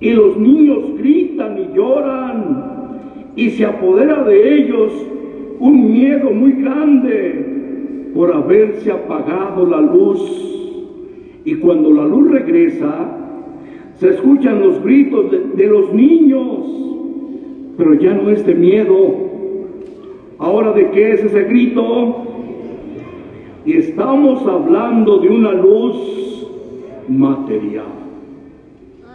[0.00, 2.74] y los niños gritan y lloran
[3.36, 4.92] y se apodera de ellos
[5.60, 10.20] un miedo muy grande por haberse apagado la luz.
[11.44, 13.23] Y cuando la luz regresa,
[13.96, 16.66] se escuchan los gritos de, los niños,
[17.76, 19.14] pero ya no es de miedo.
[20.38, 22.16] Ahora, ¿de qué es ese grito?
[23.64, 26.48] Y estamos hablando de una luz
[27.08, 27.86] material.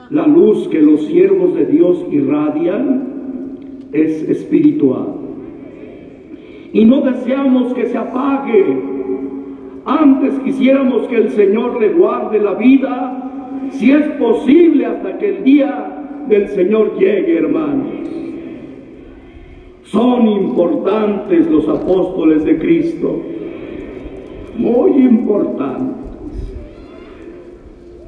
[0.10, 3.10] La luz que los siervos de Dios irradian
[3.92, 5.08] es espiritual.
[6.72, 8.82] Y no deseamos que se apague.
[9.86, 13.19] Antes quisiéramos que el Señor le guarde la vida,
[13.72, 17.88] si es posible, hasta que el día del Señor llegue, hermanos.
[19.84, 23.22] Son importantes los apóstoles de Cristo,
[24.58, 25.96] muy importantes.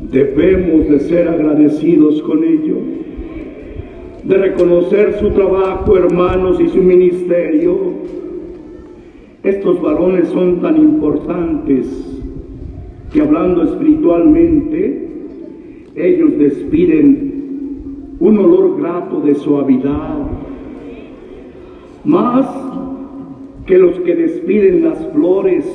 [0.01, 3.01] Debemos de ser agradecidos con ellos
[4.23, 7.75] de reconocer su trabajo, hermanos, y su ministerio.
[9.43, 11.87] Estos varones son tan importantes
[13.11, 15.00] que hablando espiritualmente,
[15.95, 20.15] ellos despiden un olor grato de suavidad,
[22.03, 22.45] más
[23.65, 25.65] que los que despiden las flores,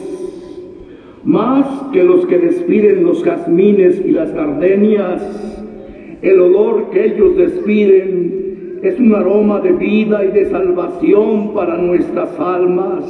[1.24, 5.22] más que los que despiden los jazmines y las gardenias,
[6.22, 12.38] el olor que ellos despiden es un aroma de vida y de salvación para nuestras
[12.38, 13.04] almas.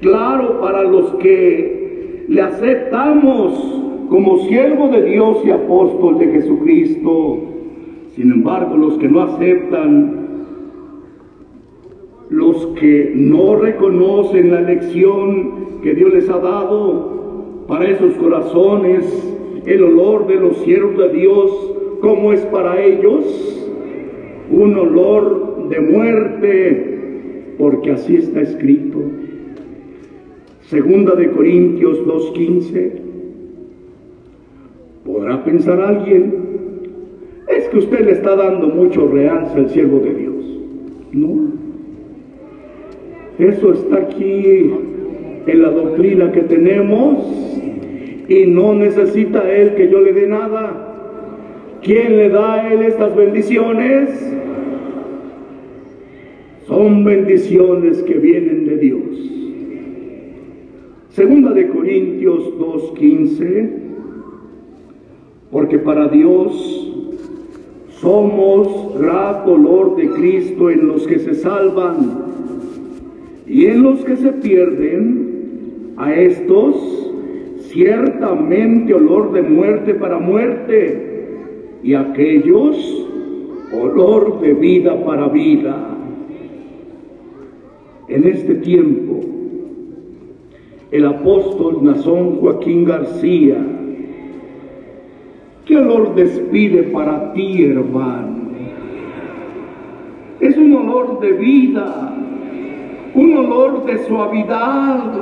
[0.00, 7.38] Claro, para los que le aceptamos como siervo de Dios y apóstol de Jesucristo.
[8.14, 10.24] Sin embargo, los que no aceptan,
[12.30, 17.12] los que no reconocen la elección que Dios les ha dado,
[17.66, 19.04] para esos corazones,
[19.66, 21.74] el olor de los siervos de Dios
[22.04, 23.24] ¿Cómo es para ellos?
[24.50, 28.98] Un olor de muerte, porque así está escrito.
[30.66, 32.92] Segunda de Corintios 2.15.
[35.04, 36.34] Podrá pensar alguien,
[37.48, 40.34] es que usted le está dando mucho realce al siervo de Dios.
[41.12, 41.52] No.
[43.38, 44.70] Eso está aquí
[45.46, 47.18] en la doctrina que tenemos
[48.28, 50.90] y no necesita él que yo le dé nada.
[51.82, 54.32] ¿Quién le da a él estas bendiciones?
[56.66, 59.24] Son bendiciones que vienen de Dios.
[61.10, 63.83] Segunda de Corintios 2.15,
[65.54, 66.50] porque para Dios
[68.00, 72.24] somos grato olor de Cristo en los que se salvan
[73.46, 76.74] y en los que se pierden, a estos
[77.68, 81.36] ciertamente olor de muerte para muerte
[81.84, 83.06] y aquellos
[83.80, 85.96] olor de vida para vida.
[88.08, 89.20] En este tiempo,
[90.90, 93.83] el apóstol Nazón Joaquín García.
[95.66, 98.50] ¿Qué olor despide para ti, hermano?
[100.38, 102.14] Es un olor de vida,
[103.14, 105.12] un olor de suavidad,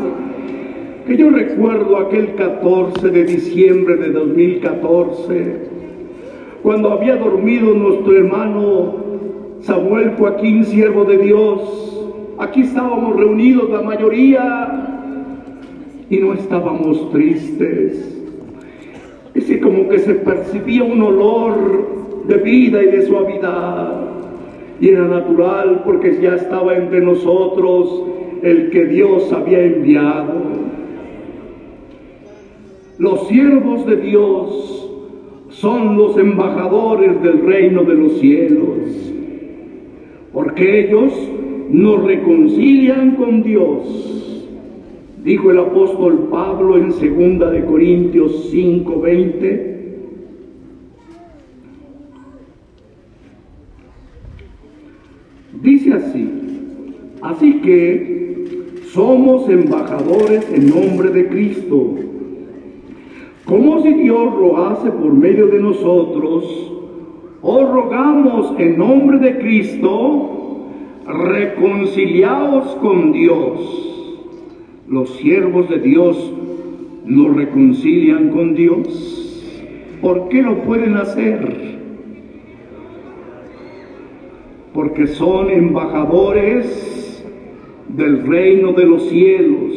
[1.07, 5.69] que yo recuerdo aquel 14 de diciembre de 2014,
[6.65, 8.95] cuando había dormido nuestro hermano
[9.61, 12.05] Samuel Joaquín, siervo de Dios.
[12.39, 15.07] Aquí estábamos reunidos la mayoría
[16.11, 18.12] y no estábamos tristes.
[19.35, 24.01] Que como que se percibía un olor de vida y de suavidad.
[24.81, 28.05] Y era natural porque ya estaba entre nosotros
[28.43, 30.35] el que Dios había enviado.
[32.99, 34.91] Los siervos de Dios
[35.51, 39.13] son los embajadores del reino de los cielos,
[40.33, 41.13] porque ellos
[41.71, 44.32] nos reconcilian con Dios
[45.25, 49.73] Dijo el apóstol Pablo en 2 de Corintios 5:20,
[55.63, 56.29] dice así,
[57.23, 61.95] así que somos embajadores en nombre de Cristo,
[63.45, 66.73] como si Dios rogase por medio de nosotros,
[67.43, 70.67] os rogamos en nombre de Cristo,
[71.07, 73.92] reconciliaos con Dios
[74.93, 76.35] los siervos de Dios
[77.07, 79.97] nos reconcilian con Dios.
[80.03, 81.79] ¿Por qué lo pueden hacer?
[84.75, 87.25] Porque son embajadores
[87.89, 89.73] del reino de los cielos.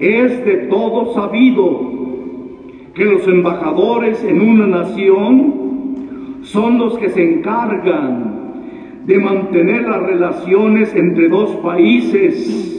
[0.00, 1.80] Es de todo sabido
[2.94, 10.92] que los embajadores en una nación son los que se encargan de mantener las relaciones
[10.96, 12.78] entre dos países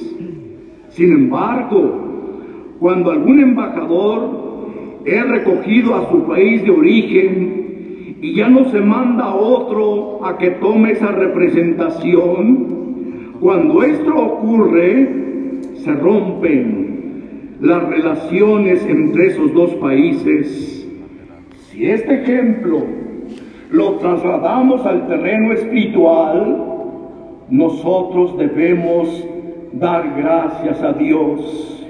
[1.00, 8.66] sin embargo, cuando algún embajador es recogido a su país de origen y ya no
[8.66, 17.82] se manda a otro a que tome esa representación, cuando esto ocurre, se rompen las
[17.88, 20.86] relaciones entre esos dos países.
[21.70, 22.84] Si este ejemplo
[23.72, 26.66] lo trasladamos al terreno espiritual,
[27.50, 29.26] nosotros debemos
[29.74, 31.86] dar gracias a Dios,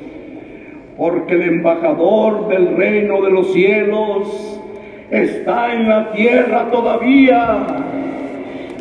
[0.98, 4.62] porque el embajador del reino de los cielos
[5.10, 7.66] está en la tierra todavía.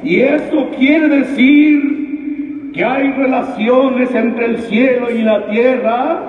[0.02, 6.22] Y esto quiere decir que hay relaciones entre el cielo y la tierra.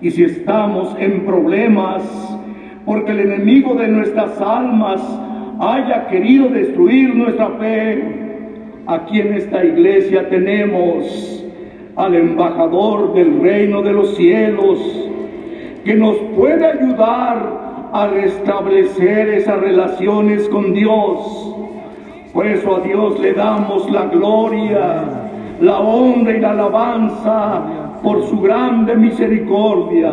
[0.00, 2.02] Y si estamos en problemas,
[2.84, 5.00] porque el enemigo de nuestras almas
[5.60, 8.21] haya querido destruir nuestra fe,
[8.86, 11.44] Aquí en esta iglesia tenemos
[11.94, 14.80] al embajador del reino de los cielos
[15.84, 21.54] que nos puede ayudar a restablecer esas relaciones con Dios.
[22.32, 25.04] Por eso a Dios le damos la gloria,
[25.60, 27.62] la honra y la alabanza
[28.02, 30.12] por su grande misericordia.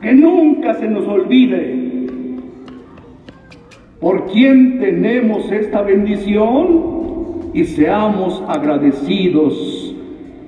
[0.00, 1.84] Que nunca se nos olvide
[4.00, 6.95] por quién tenemos esta bendición
[7.56, 9.96] y seamos agradecidos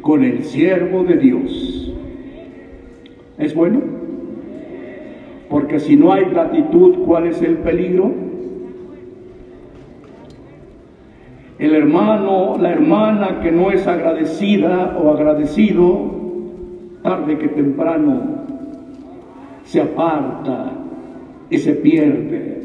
[0.03, 1.95] con el siervo de Dios.
[3.39, 3.81] ¿Es bueno?
[5.49, 8.13] Porque si no hay gratitud, ¿cuál es el peligro?
[11.59, 16.11] El hermano, la hermana que no es agradecida o agradecido,
[17.03, 18.45] tarde que temprano,
[19.65, 20.73] se aparta
[21.49, 22.58] y se pierde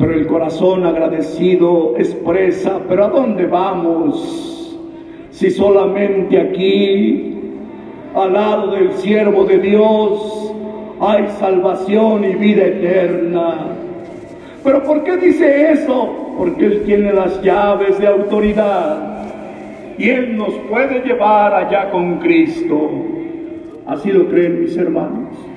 [0.00, 4.74] pero el corazón agradecido expresa, pero ¿a dónde vamos?
[5.30, 7.34] Si solamente aquí,
[8.14, 10.54] al lado del siervo de Dios,
[11.00, 13.76] hay salvación y vida eterna.
[14.64, 16.34] Pero ¿por qué dice eso?
[16.38, 19.26] Porque Él tiene las llaves de autoridad
[19.98, 22.90] y Él nos puede llevar allá con Cristo.
[23.86, 25.49] Así lo creen mis hermanos.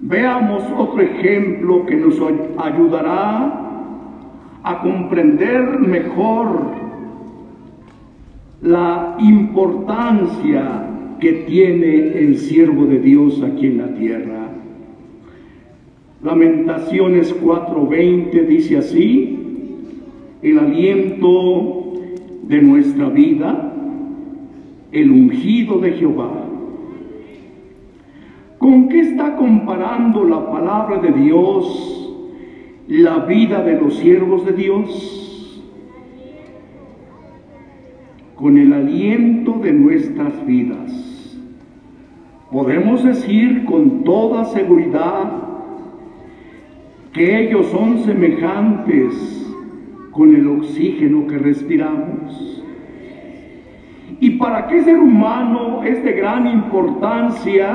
[0.00, 2.20] Veamos otro ejemplo que nos
[2.56, 3.68] ayudará
[4.62, 6.70] a comprender mejor
[8.62, 10.84] la importancia
[11.18, 14.48] que tiene el siervo de Dios aquí en la tierra.
[16.22, 19.36] Lamentaciones 4:20 dice así,
[20.42, 21.92] el aliento
[22.44, 23.72] de nuestra vida,
[24.92, 26.47] el ungido de Jehová
[28.58, 31.94] ¿Con qué está comparando la palabra de Dios
[32.88, 35.28] la vida de los siervos de Dios?
[38.38, 41.36] con el aliento de nuestras vidas.
[42.52, 45.32] Podemos decir con toda seguridad
[47.12, 49.44] que ellos son semejantes
[50.12, 52.62] con el oxígeno que respiramos.
[54.20, 57.74] ¿Y para qué ser humano es de gran importancia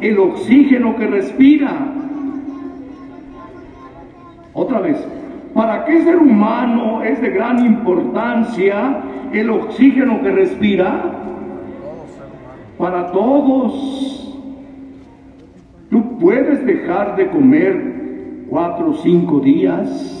[0.00, 1.72] el oxígeno que respira?
[4.52, 4.96] Otra vez,
[5.54, 8.98] ¿para qué ser humano es de gran importancia
[9.32, 11.02] el oxígeno que respira?
[12.78, 14.22] Para todos.
[15.90, 20.12] Tú puedes dejar de comer cuatro o cinco días.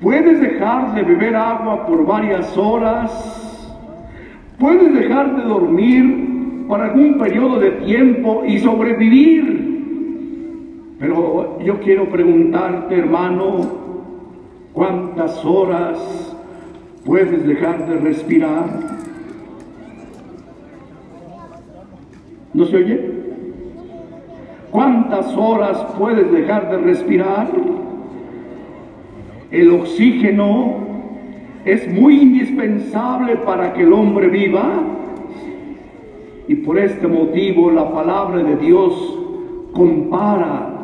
[0.00, 3.38] Puedes dejar de beber agua por varias horas
[4.58, 6.27] Puedes dejar de dormir
[6.68, 9.68] para algún periodo de tiempo y sobrevivir.
[10.98, 13.60] Pero yo quiero preguntarte, hermano,
[14.72, 16.36] ¿cuántas horas
[17.04, 18.66] puedes dejar de respirar?
[22.52, 23.10] ¿No se oye?
[24.70, 27.48] ¿Cuántas horas puedes dejar de respirar?
[29.50, 30.76] El oxígeno
[31.64, 34.97] es muy indispensable para que el hombre viva.
[36.48, 39.18] Y por este motivo la palabra de Dios
[39.72, 40.74] compara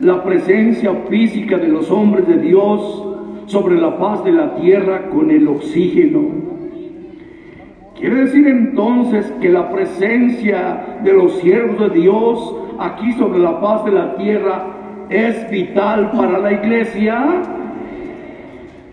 [0.00, 3.04] la presencia física de los hombres de Dios
[3.46, 6.22] sobre la paz de la tierra con el oxígeno.
[7.98, 13.84] Quiere decir entonces que la presencia de los siervos de Dios aquí sobre la paz
[13.84, 17.42] de la tierra es vital para la iglesia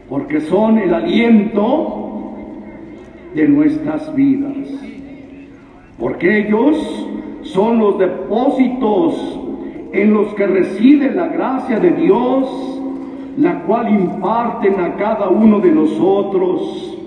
[0.09, 2.05] porque son el aliento
[3.33, 4.55] de nuestras vidas,
[5.99, 7.07] porque ellos
[7.43, 9.39] son los depósitos
[9.93, 12.81] en los que reside la gracia de Dios,
[13.37, 16.97] la cual imparten a cada uno de nosotros.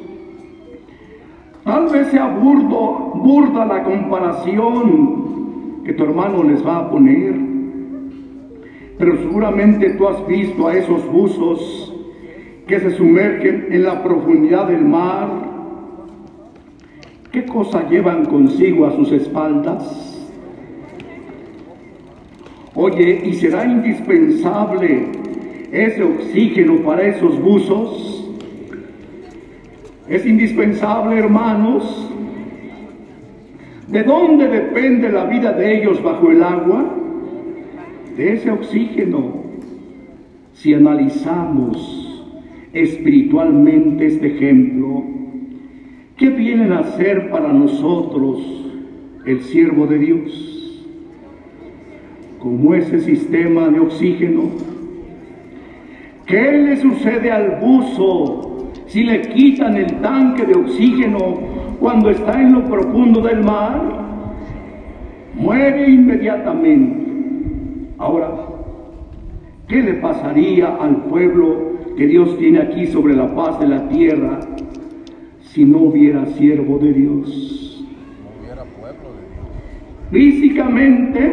[1.64, 7.34] Tal vez sea burdo, burda la comparación que tu hermano les va a poner,
[8.98, 11.94] pero seguramente tú has visto a esos buzos
[12.66, 15.47] que se sumergen en la profundidad del mar,
[17.32, 20.08] ¿qué cosa llevan consigo a sus espaldas?
[22.74, 25.06] Oye, ¿y será indispensable
[25.72, 28.18] ese oxígeno para esos buzos?
[30.08, 32.08] Es indispensable, hermanos.
[33.88, 36.94] ¿De dónde depende la vida de ellos bajo el agua?
[38.16, 39.44] De ese oxígeno.
[40.52, 42.26] Si analizamos
[42.72, 45.04] espiritualmente este ejemplo,
[46.18, 48.40] ¿qué vienen a hacer para nosotros
[49.24, 50.84] el siervo de Dios?
[52.40, 54.42] Como ese sistema de oxígeno,
[56.26, 61.18] ¿qué le sucede al buzo si le quitan el tanque de oxígeno
[61.78, 63.80] cuando está en lo profundo del mar?
[65.34, 67.06] Muere inmediatamente.
[67.98, 68.30] Ahora,
[69.68, 74.40] ¿qué le pasaría al pueblo que Dios tiene aquí sobre la paz de la tierra
[75.58, 77.84] si no hubiera siervo de Dios.
[80.12, 81.32] Físicamente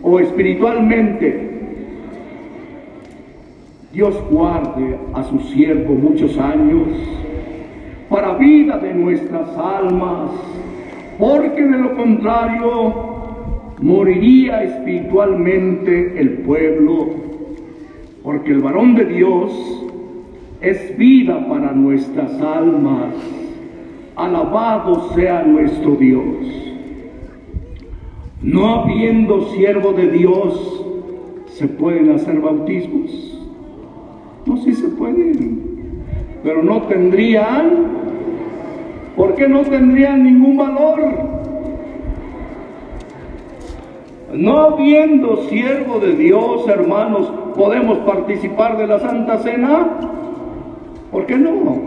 [0.00, 1.50] o espiritualmente,
[3.92, 6.86] Dios guarde a su siervo muchos años
[8.08, 10.30] para vida de nuestras almas,
[11.18, 12.94] porque de lo contrario
[13.80, 17.08] moriría espiritualmente el pueblo
[18.22, 19.75] porque el varón de Dios
[20.60, 23.14] es vida para nuestras almas.
[24.16, 26.66] Alabado sea nuestro Dios.
[28.42, 30.84] No habiendo siervo de Dios,
[31.48, 33.48] ¿se pueden hacer bautismos?
[34.46, 36.04] No, sí se pueden,
[36.44, 37.88] pero no tendrían,
[39.16, 41.00] ¿por qué no tendrían ningún valor?
[44.32, 49.98] No habiendo siervo de Dios, hermanos, podemos participar de la Santa Cena.
[51.10, 51.82] ¿Por qué no?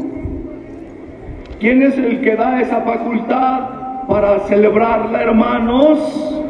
[1.59, 6.41] ¿Quién es el que da esa facultad para celebrarla, hermanos?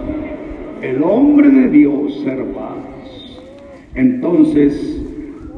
[0.81, 3.41] El hombre de Dios, hermanos.
[3.95, 5.01] Entonces,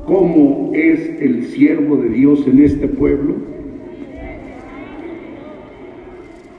[0.05, 3.35] ¿cómo es el siervo de Dios en este pueblo?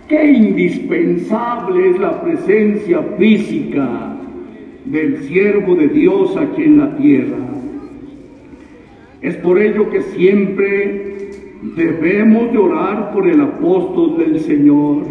[0.08, 4.16] Qué indispensable es la presencia física
[4.84, 7.51] del siervo de Dios aquí en la tierra.
[9.22, 11.30] Es por ello que siempre
[11.76, 15.04] debemos llorar por el apóstol del Señor.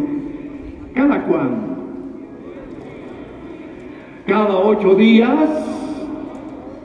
[0.93, 1.77] ¿Cada cuándo?
[4.27, 5.49] ¿Cada ocho días?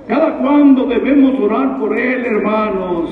[0.07, 3.11] ¿Cada cuándo debemos orar por él, hermanos?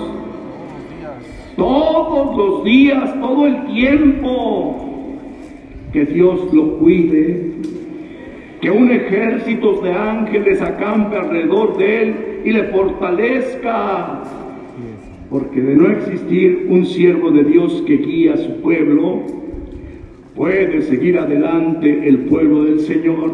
[1.56, 4.80] todos los días, todo el tiempo.
[5.92, 7.52] Que Dios lo cuide,
[8.60, 14.22] que un ejército de ángeles acampe alrededor de él y le fortalezca.
[15.30, 19.22] Porque de no existir un siervo de Dios que guía a su pueblo,
[20.36, 23.32] puede seguir adelante el pueblo del Señor.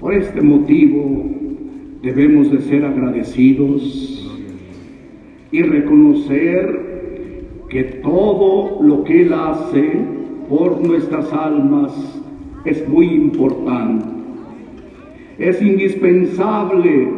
[0.00, 1.26] Por este motivo
[2.02, 4.30] debemos de ser agradecidos
[5.52, 6.90] y reconocer
[7.68, 9.92] que todo lo que Él hace
[10.48, 11.92] por nuestras almas
[12.64, 14.06] es muy importante.
[15.38, 17.08] Es indispensable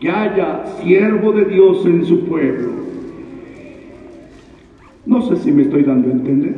[0.00, 2.70] que haya siervo de Dios en su pueblo.
[5.06, 6.54] No sé si me estoy dando a entender.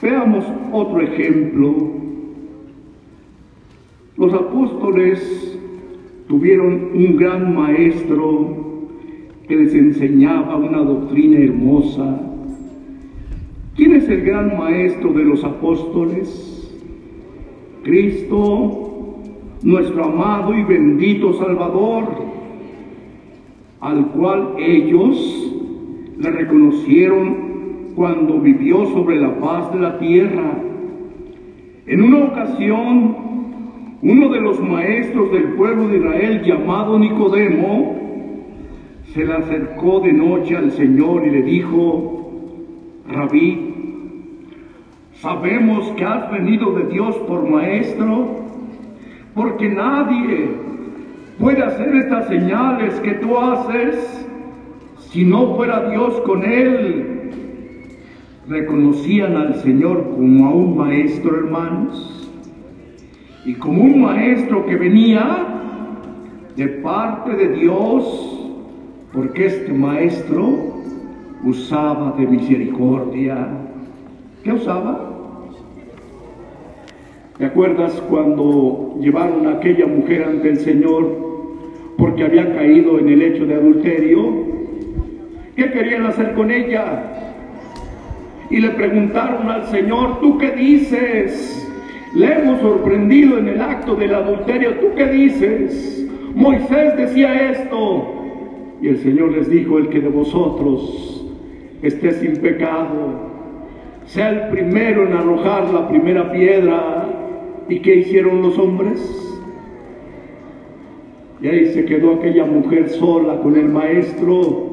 [0.00, 1.74] Veamos otro ejemplo.
[4.16, 5.58] Los apóstoles
[6.28, 8.62] tuvieron un gran maestro
[9.46, 12.20] que les enseñaba una doctrina hermosa.
[13.76, 16.58] ¿Quién es el gran maestro de los apóstoles?
[17.84, 18.91] Cristo,
[19.62, 22.04] nuestro amado y bendito Salvador,
[23.80, 25.52] al cual ellos
[26.18, 27.52] le reconocieron
[27.94, 30.58] cuando vivió sobre la paz de la tierra.
[31.86, 33.16] En una ocasión,
[34.02, 37.96] uno de los maestros del pueblo de Israel llamado Nicodemo
[39.12, 42.30] se le acercó de noche al Señor y le dijo,
[43.08, 43.72] Rabí,
[45.14, 48.41] sabemos que has venido de Dios por maestro,
[49.34, 50.50] porque nadie
[51.38, 54.26] puede hacer estas señales que tú haces
[55.10, 57.12] si no fuera Dios con él
[58.48, 62.30] reconocían al Señor como a un maestro, hermanos,
[63.44, 65.46] y como un maestro que venía
[66.56, 68.50] de parte de Dios,
[69.12, 70.82] porque este maestro
[71.44, 73.48] usaba de misericordia.
[74.44, 75.11] ¿Qué usaba?
[77.42, 81.08] ¿Te acuerdas cuando llevaron a aquella mujer ante el Señor
[81.98, 84.32] porque había caído en el hecho de adulterio?
[85.56, 87.02] ¿Qué querían hacer con ella?
[88.48, 91.68] y le preguntaron al Señor, ¿tú qué dices?
[92.14, 96.08] Le hemos sorprendido en el acto del adulterio, ¿tú qué dices?
[96.36, 98.22] Moisés decía esto.
[98.80, 101.26] Y el Señor les dijo, el que de vosotros
[101.82, 103.32] esté sin pecado,
[104.04, 107.01] sea el primero en arrojar la primera piedra.
[107.68, 109.18] ¿Y qué hicieron los hombres?
[111.40, 114.70] Y ahí se quedó aquella mujer sola con el maestro,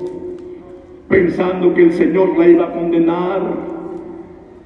[1.07, 3.41] pensando que el Señor la iba a condenar.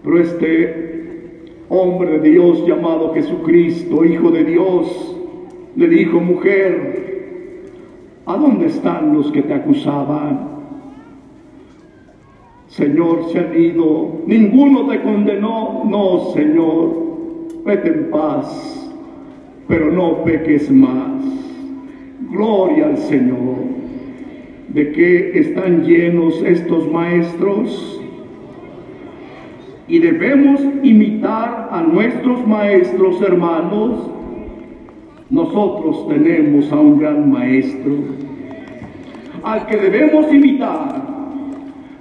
[0.03, 5.17] Pero este hombre de Dios llamado Jesucristo, Hijo de Dios,
[5.76, 7.63] le dijo, mujer,
[8.26, 10.51] ¿a dónde están los que te acusaban?
[12.67, 17.03] Señor, se han ido, ninguno te condenó, no, Señor,
[17.66, 18.91] vete en paz,
[19.68, 21.22] pero no peques más.
[22.32, 23.55] Gloria al Señor.
[24.70, 27.99] ¿De qué están llenos estos maestros?
[29.88, 34.09] y debemos imitar a nuestros maestros hermanos,
[35.30, 37.93] nosotros tenemos a un gran maestro
[39.43, 41.03] al que debemos imitar.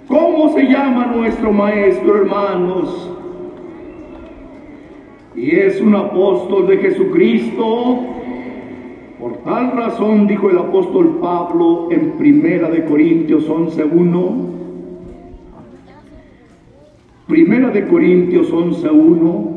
[0.06, 3.11] ¿Cómo se llama nuestro maestro, hermanos?
[5.34, 8.00] Y es un apóstol de Jesucristo.
[9.18, 14.52] Por tal razón dijo el apóstol Pablo en Primera de Corintios 11:1
[17.32, 19.50] Primera de Corintios 11.1,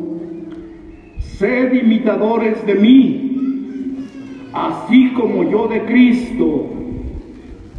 [1.19, 3.97] sed imitadores de mí,
[4.53, 6.67] así como yo de Cristo.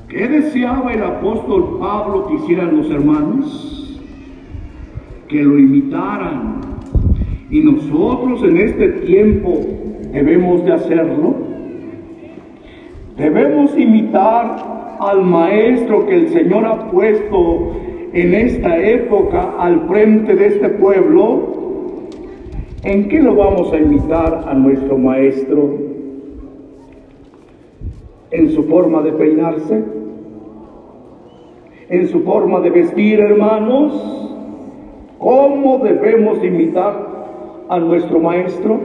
[0.07, 3.99] ¿Qué deseaba el apóstol Pablo que hicieran los hermanos?
[5.29, 6.61] Que lo imitaran.
[7.51, 9.61] Y nosotros en este tiempo
[10.13, 11.35] debemos de hacerlo.
[13.17, 17.73] Debemos imitar al maestro que el Señor ha puesto
[18.13, 21.53] en esta época al frente de este pueblo,
[22.83, 25.79] ¿en qué lo vamos a imitar a nuestro maestro?
[28.31, 29.85] ¿En su forma de peinarse?
[31.91, 34.33] ¿En su forma de vestir, hermanos?
[35.19, 37.06] ¿Cómo debemos imitar
[37.69, 38.79] a nuestro maestro?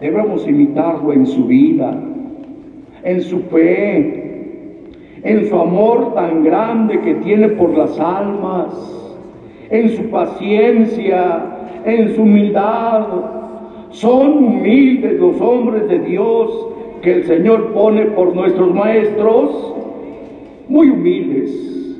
[0.00, 1.96] Debemos imitarlo en su vida,
[3.04, 4.82] en su fe,
[5.22, 8.74] en su amor tan grande que tiene por las almas,
[9.70, 11.44] en su paciencia,
[11.84, 13.06] en su humildad.
[13.90, 16.66] Son humildes los hombres de Dios
[17.02, 19.74] que el Señor pone por nuestros maestros,
[20.68, 21.98] muy humildes.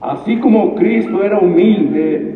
[0.00, 2.31] Así como Cristo era humilde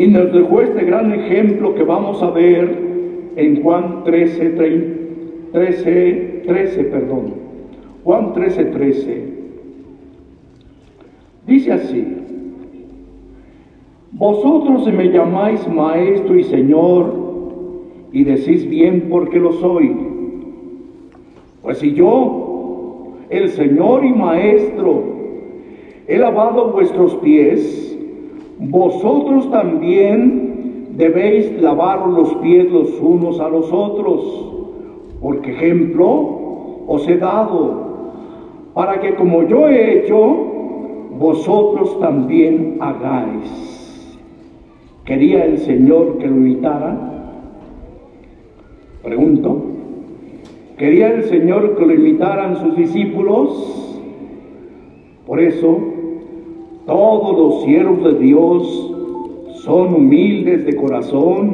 [0.00, 2.74] y nos dejó este gran ejemplo que vamos a ver
[3.36, 4.48] en Juan 13,
[5.52, 7.34] 13, 13, perdón.
[8.02, 9.24] Juan 13, 13.
[11.46, 12.02] Dice así,
[14.12, 17.12] vosotros me llamáis maestro y señor
[18.10, 19.94] y decís bien porque lo soy.
[21.60, 25.04] Pues si yo, el señor y maestro,
[26.08, 27.89] he lavado vuestros pies,
[28.60, 34.46] vosotros también debéis lavar los pies los unos a los otros,
[35.20, 37.90] porque ejemplo os he dado,
[38.74, 40.18] para que como yo he hecho,
[41.18, 44.18] vosotros también hagáis.
[45.04, 47.10] ¿Quería el Señor que lo imitaran?
[49.02, 49.62] Pregunto.
[50.76, 54.00] ¿Quería el Señor que lo imitaran sus discípulos?
[55.26, 55.78] Por eso,
[56.90, 58.92] todos los siervos de Dios
[59.62, 61.52] son humildes de corazón.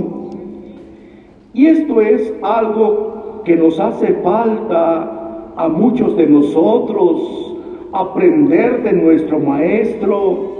[1.52, 7.54] Y esto es algo que nos hace falta a muchos de nosotros,
[7.92, 10.56] aprender de nuestro Maestro.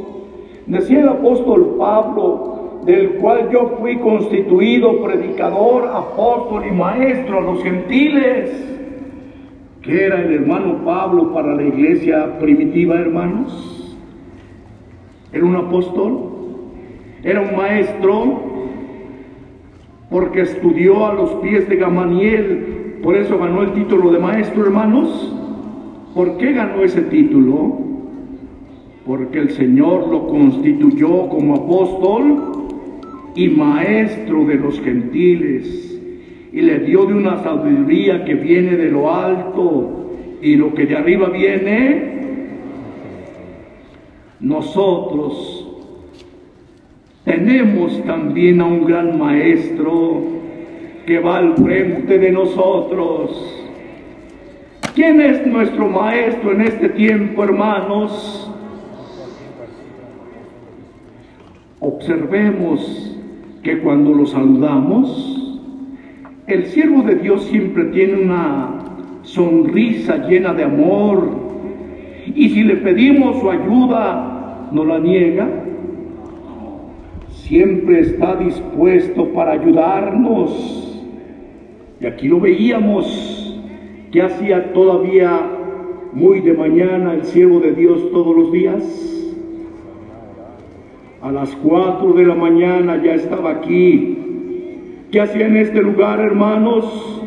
[0.66, 7.62] Decía el apóstol Pablo, del cual yo fui constituido predicador, apóstol y maestro a los
[7.62, 8.72] gentiles.
[9.80, 13.75] que era el hermano Pablo para la iglesia primitiva, hermanos?
[15.32, 16.30] Era un apóstol,
[17.22, 18.40] era un maestro,
[20.10, 25.32] porque estudió a los pies de Gamaniel, por eso ganó el título de maestro, hermanos.
[26.14, 27.78] ¿Por qué ganó ese título?
[29.04, 32.52] Porque el Señor lo constituyó como apóstol
[33.34, 36.00] y maestro de los gentiles,
[36.52, 40.06] y le dio de una sabiduría que viene de lo alto,
[40.40, 42.15] y lo que de arriba viene,
[44.40, 45.66] nosotros
[47.24, 50.22] tenemos también a un gran maestro
[51.06, 53.52] que va al frente de nosotros.
[54.94, 58.50] ¿Quién es nuestro maestro en este tiempo, hermanos?
[61.80, 63.18] Observemos
[63.62, 65.36] que cuando lo saludamos,
[66.46, 68.78] el siervo de Dios siempre tiene una
[69.22, 71.45] sonrisa llena de amor.
[72.34, 75.48] Y si le pedimos su ayuda, no la niega.
[77.28, 81.04] Siempre está dispuesto para ayudarnos.
[82.00, 83.60] Y aquí lo veíamos,
[84.10, 85.40] que hacía todavía
[86.12, 89.16] muy de mañana el siervo de Dios todos los días
[91.26, 94.16] a las cuatro de la mañana ya estaba aquí.
[95.10, 97.22] ¿Qué hacía en este lugar, hermanos?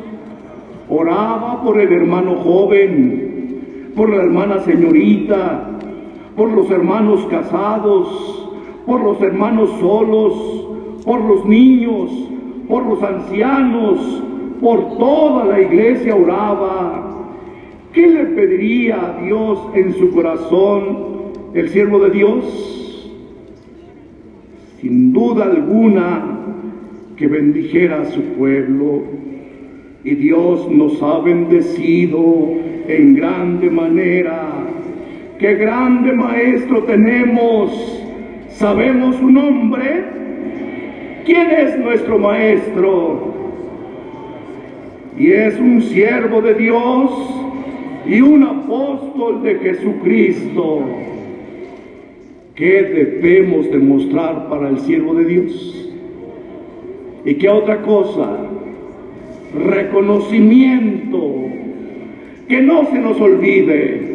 [0.88, 3.29] Oraba por el hermano joven,
[4.00, 5.72] por la hermana señorita,
[6.38, 8.50] por los hermanos casados,
[8.86, 12.10] por los hermanos solos, por los niños,
[12.70, 14.24] por los ancianos,
[14.62, 17.26] por toda la iglesia oraba.
[17.91, 20.97] ¿Qué le pediría a Dios en su corazón
[21.54, 22.45] el siervo de Dios?
[24.80, 26.38] sin duda alguna
[27.18, 29.02] que bendijera a su pueblo.
[30.04, 32.54] Y Dios nos ha bendecido
[32.88, 34.50] en grande manera.
[35.38, 38.02] Qué grande maestro tenemos.
[38.50, 40.06] ¿Sabemos su nombre?
[41.26, 43.34] ¿Quién es nuestro maestro?
[45.18, 47.12] Y es un siervo de Dios
[48.08, 50.80] y un apóstol de Jesucristo.
[52.56, 52.84] ¿Qué
[53.22, 55.91] debemos demostrar para el siervo de Dios?
[57.26, 58.49] ¿Y qué otra cosa?
[59.54, 61.34] Reconocimiento.
[62.47, 64.10] Que no se nos olvide.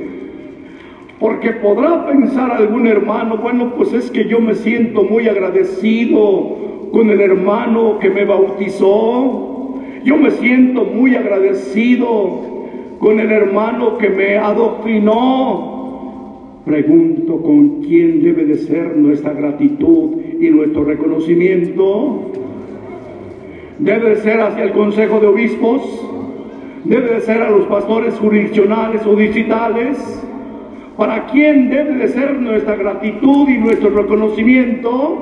[1.21, 7.11] Porque podrá pensar algún hermano, bueno, pues es que yo me siento muy agradecido con
[7.11, 9.81] el hermano que me bautizó.
[10.05, 12.43] Yo me siento muy agradecido
[12.99, 15.75] con el hermano que me adoctrinó.
[16.65, 22.33] Pregunto con quién debe de ser nuestra gratitud y nuestro reconocimiento.
[23.79, 25.83] Debe de ser hacia el Consejo de Obispos,
[26.85, 30.23] debe de ser a los pastores jurisdiccionales o distritales.
[30.97, 35.19] ¿Para quién debe de ser nuestra gratitud y nuestro reconocimiento?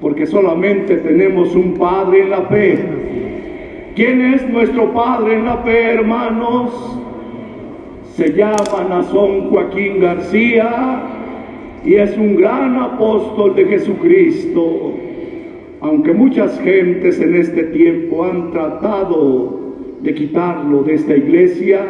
[0.00, 3.92] Porque solamente tenemos un Padre en la fe.
[3.94, 7.00] ¿Quién es nuestro Padre en la fe, hermanos?
[8.20, 11.02] se llama Nazón Joaquín García
[11.82, 14.92] y es un gran apóstol de Jesucristo.
[15.82, 19.60] Aunque muchas gentes en este tiempo han tratado
[20.02, 21.80] de quitarlo de esta iglesia,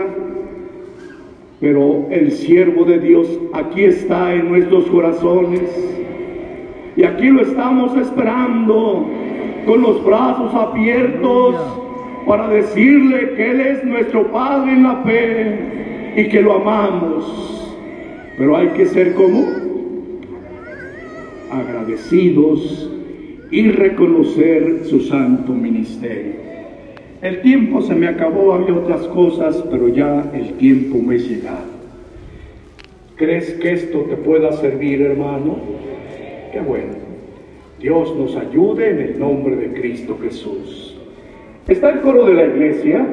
[1.61, 5.63] pero el siervo de Dios aquí está en nuestros corazones
[6.97, 9.07] y aquí lo estamos esperando
[9.67, 11.57] con los brazos abiertos
[12.27, 17.77] para decirle que Él es nuestro Padre en la fe y que lo amamos.
[18.39, 19.45] Pero hay que ser como
[21.51, 23.00] agradecidos
[23.51, 26.35] y reconocer su santo ministerio.
[27.23, 31.71] El tiempo se me acabó, había otras cosas, pero ya el tiempo me ha llegado.
[33.17, 35.59] ¿Crees que esto te pueda servir, hermano?
[36.53, 36.95] Qué bueno.
[37.79, 40.97] Dios nos ayude en el nombre de Cristo Jesús.
[41.69, 43.07] Está el coro de la iglesia.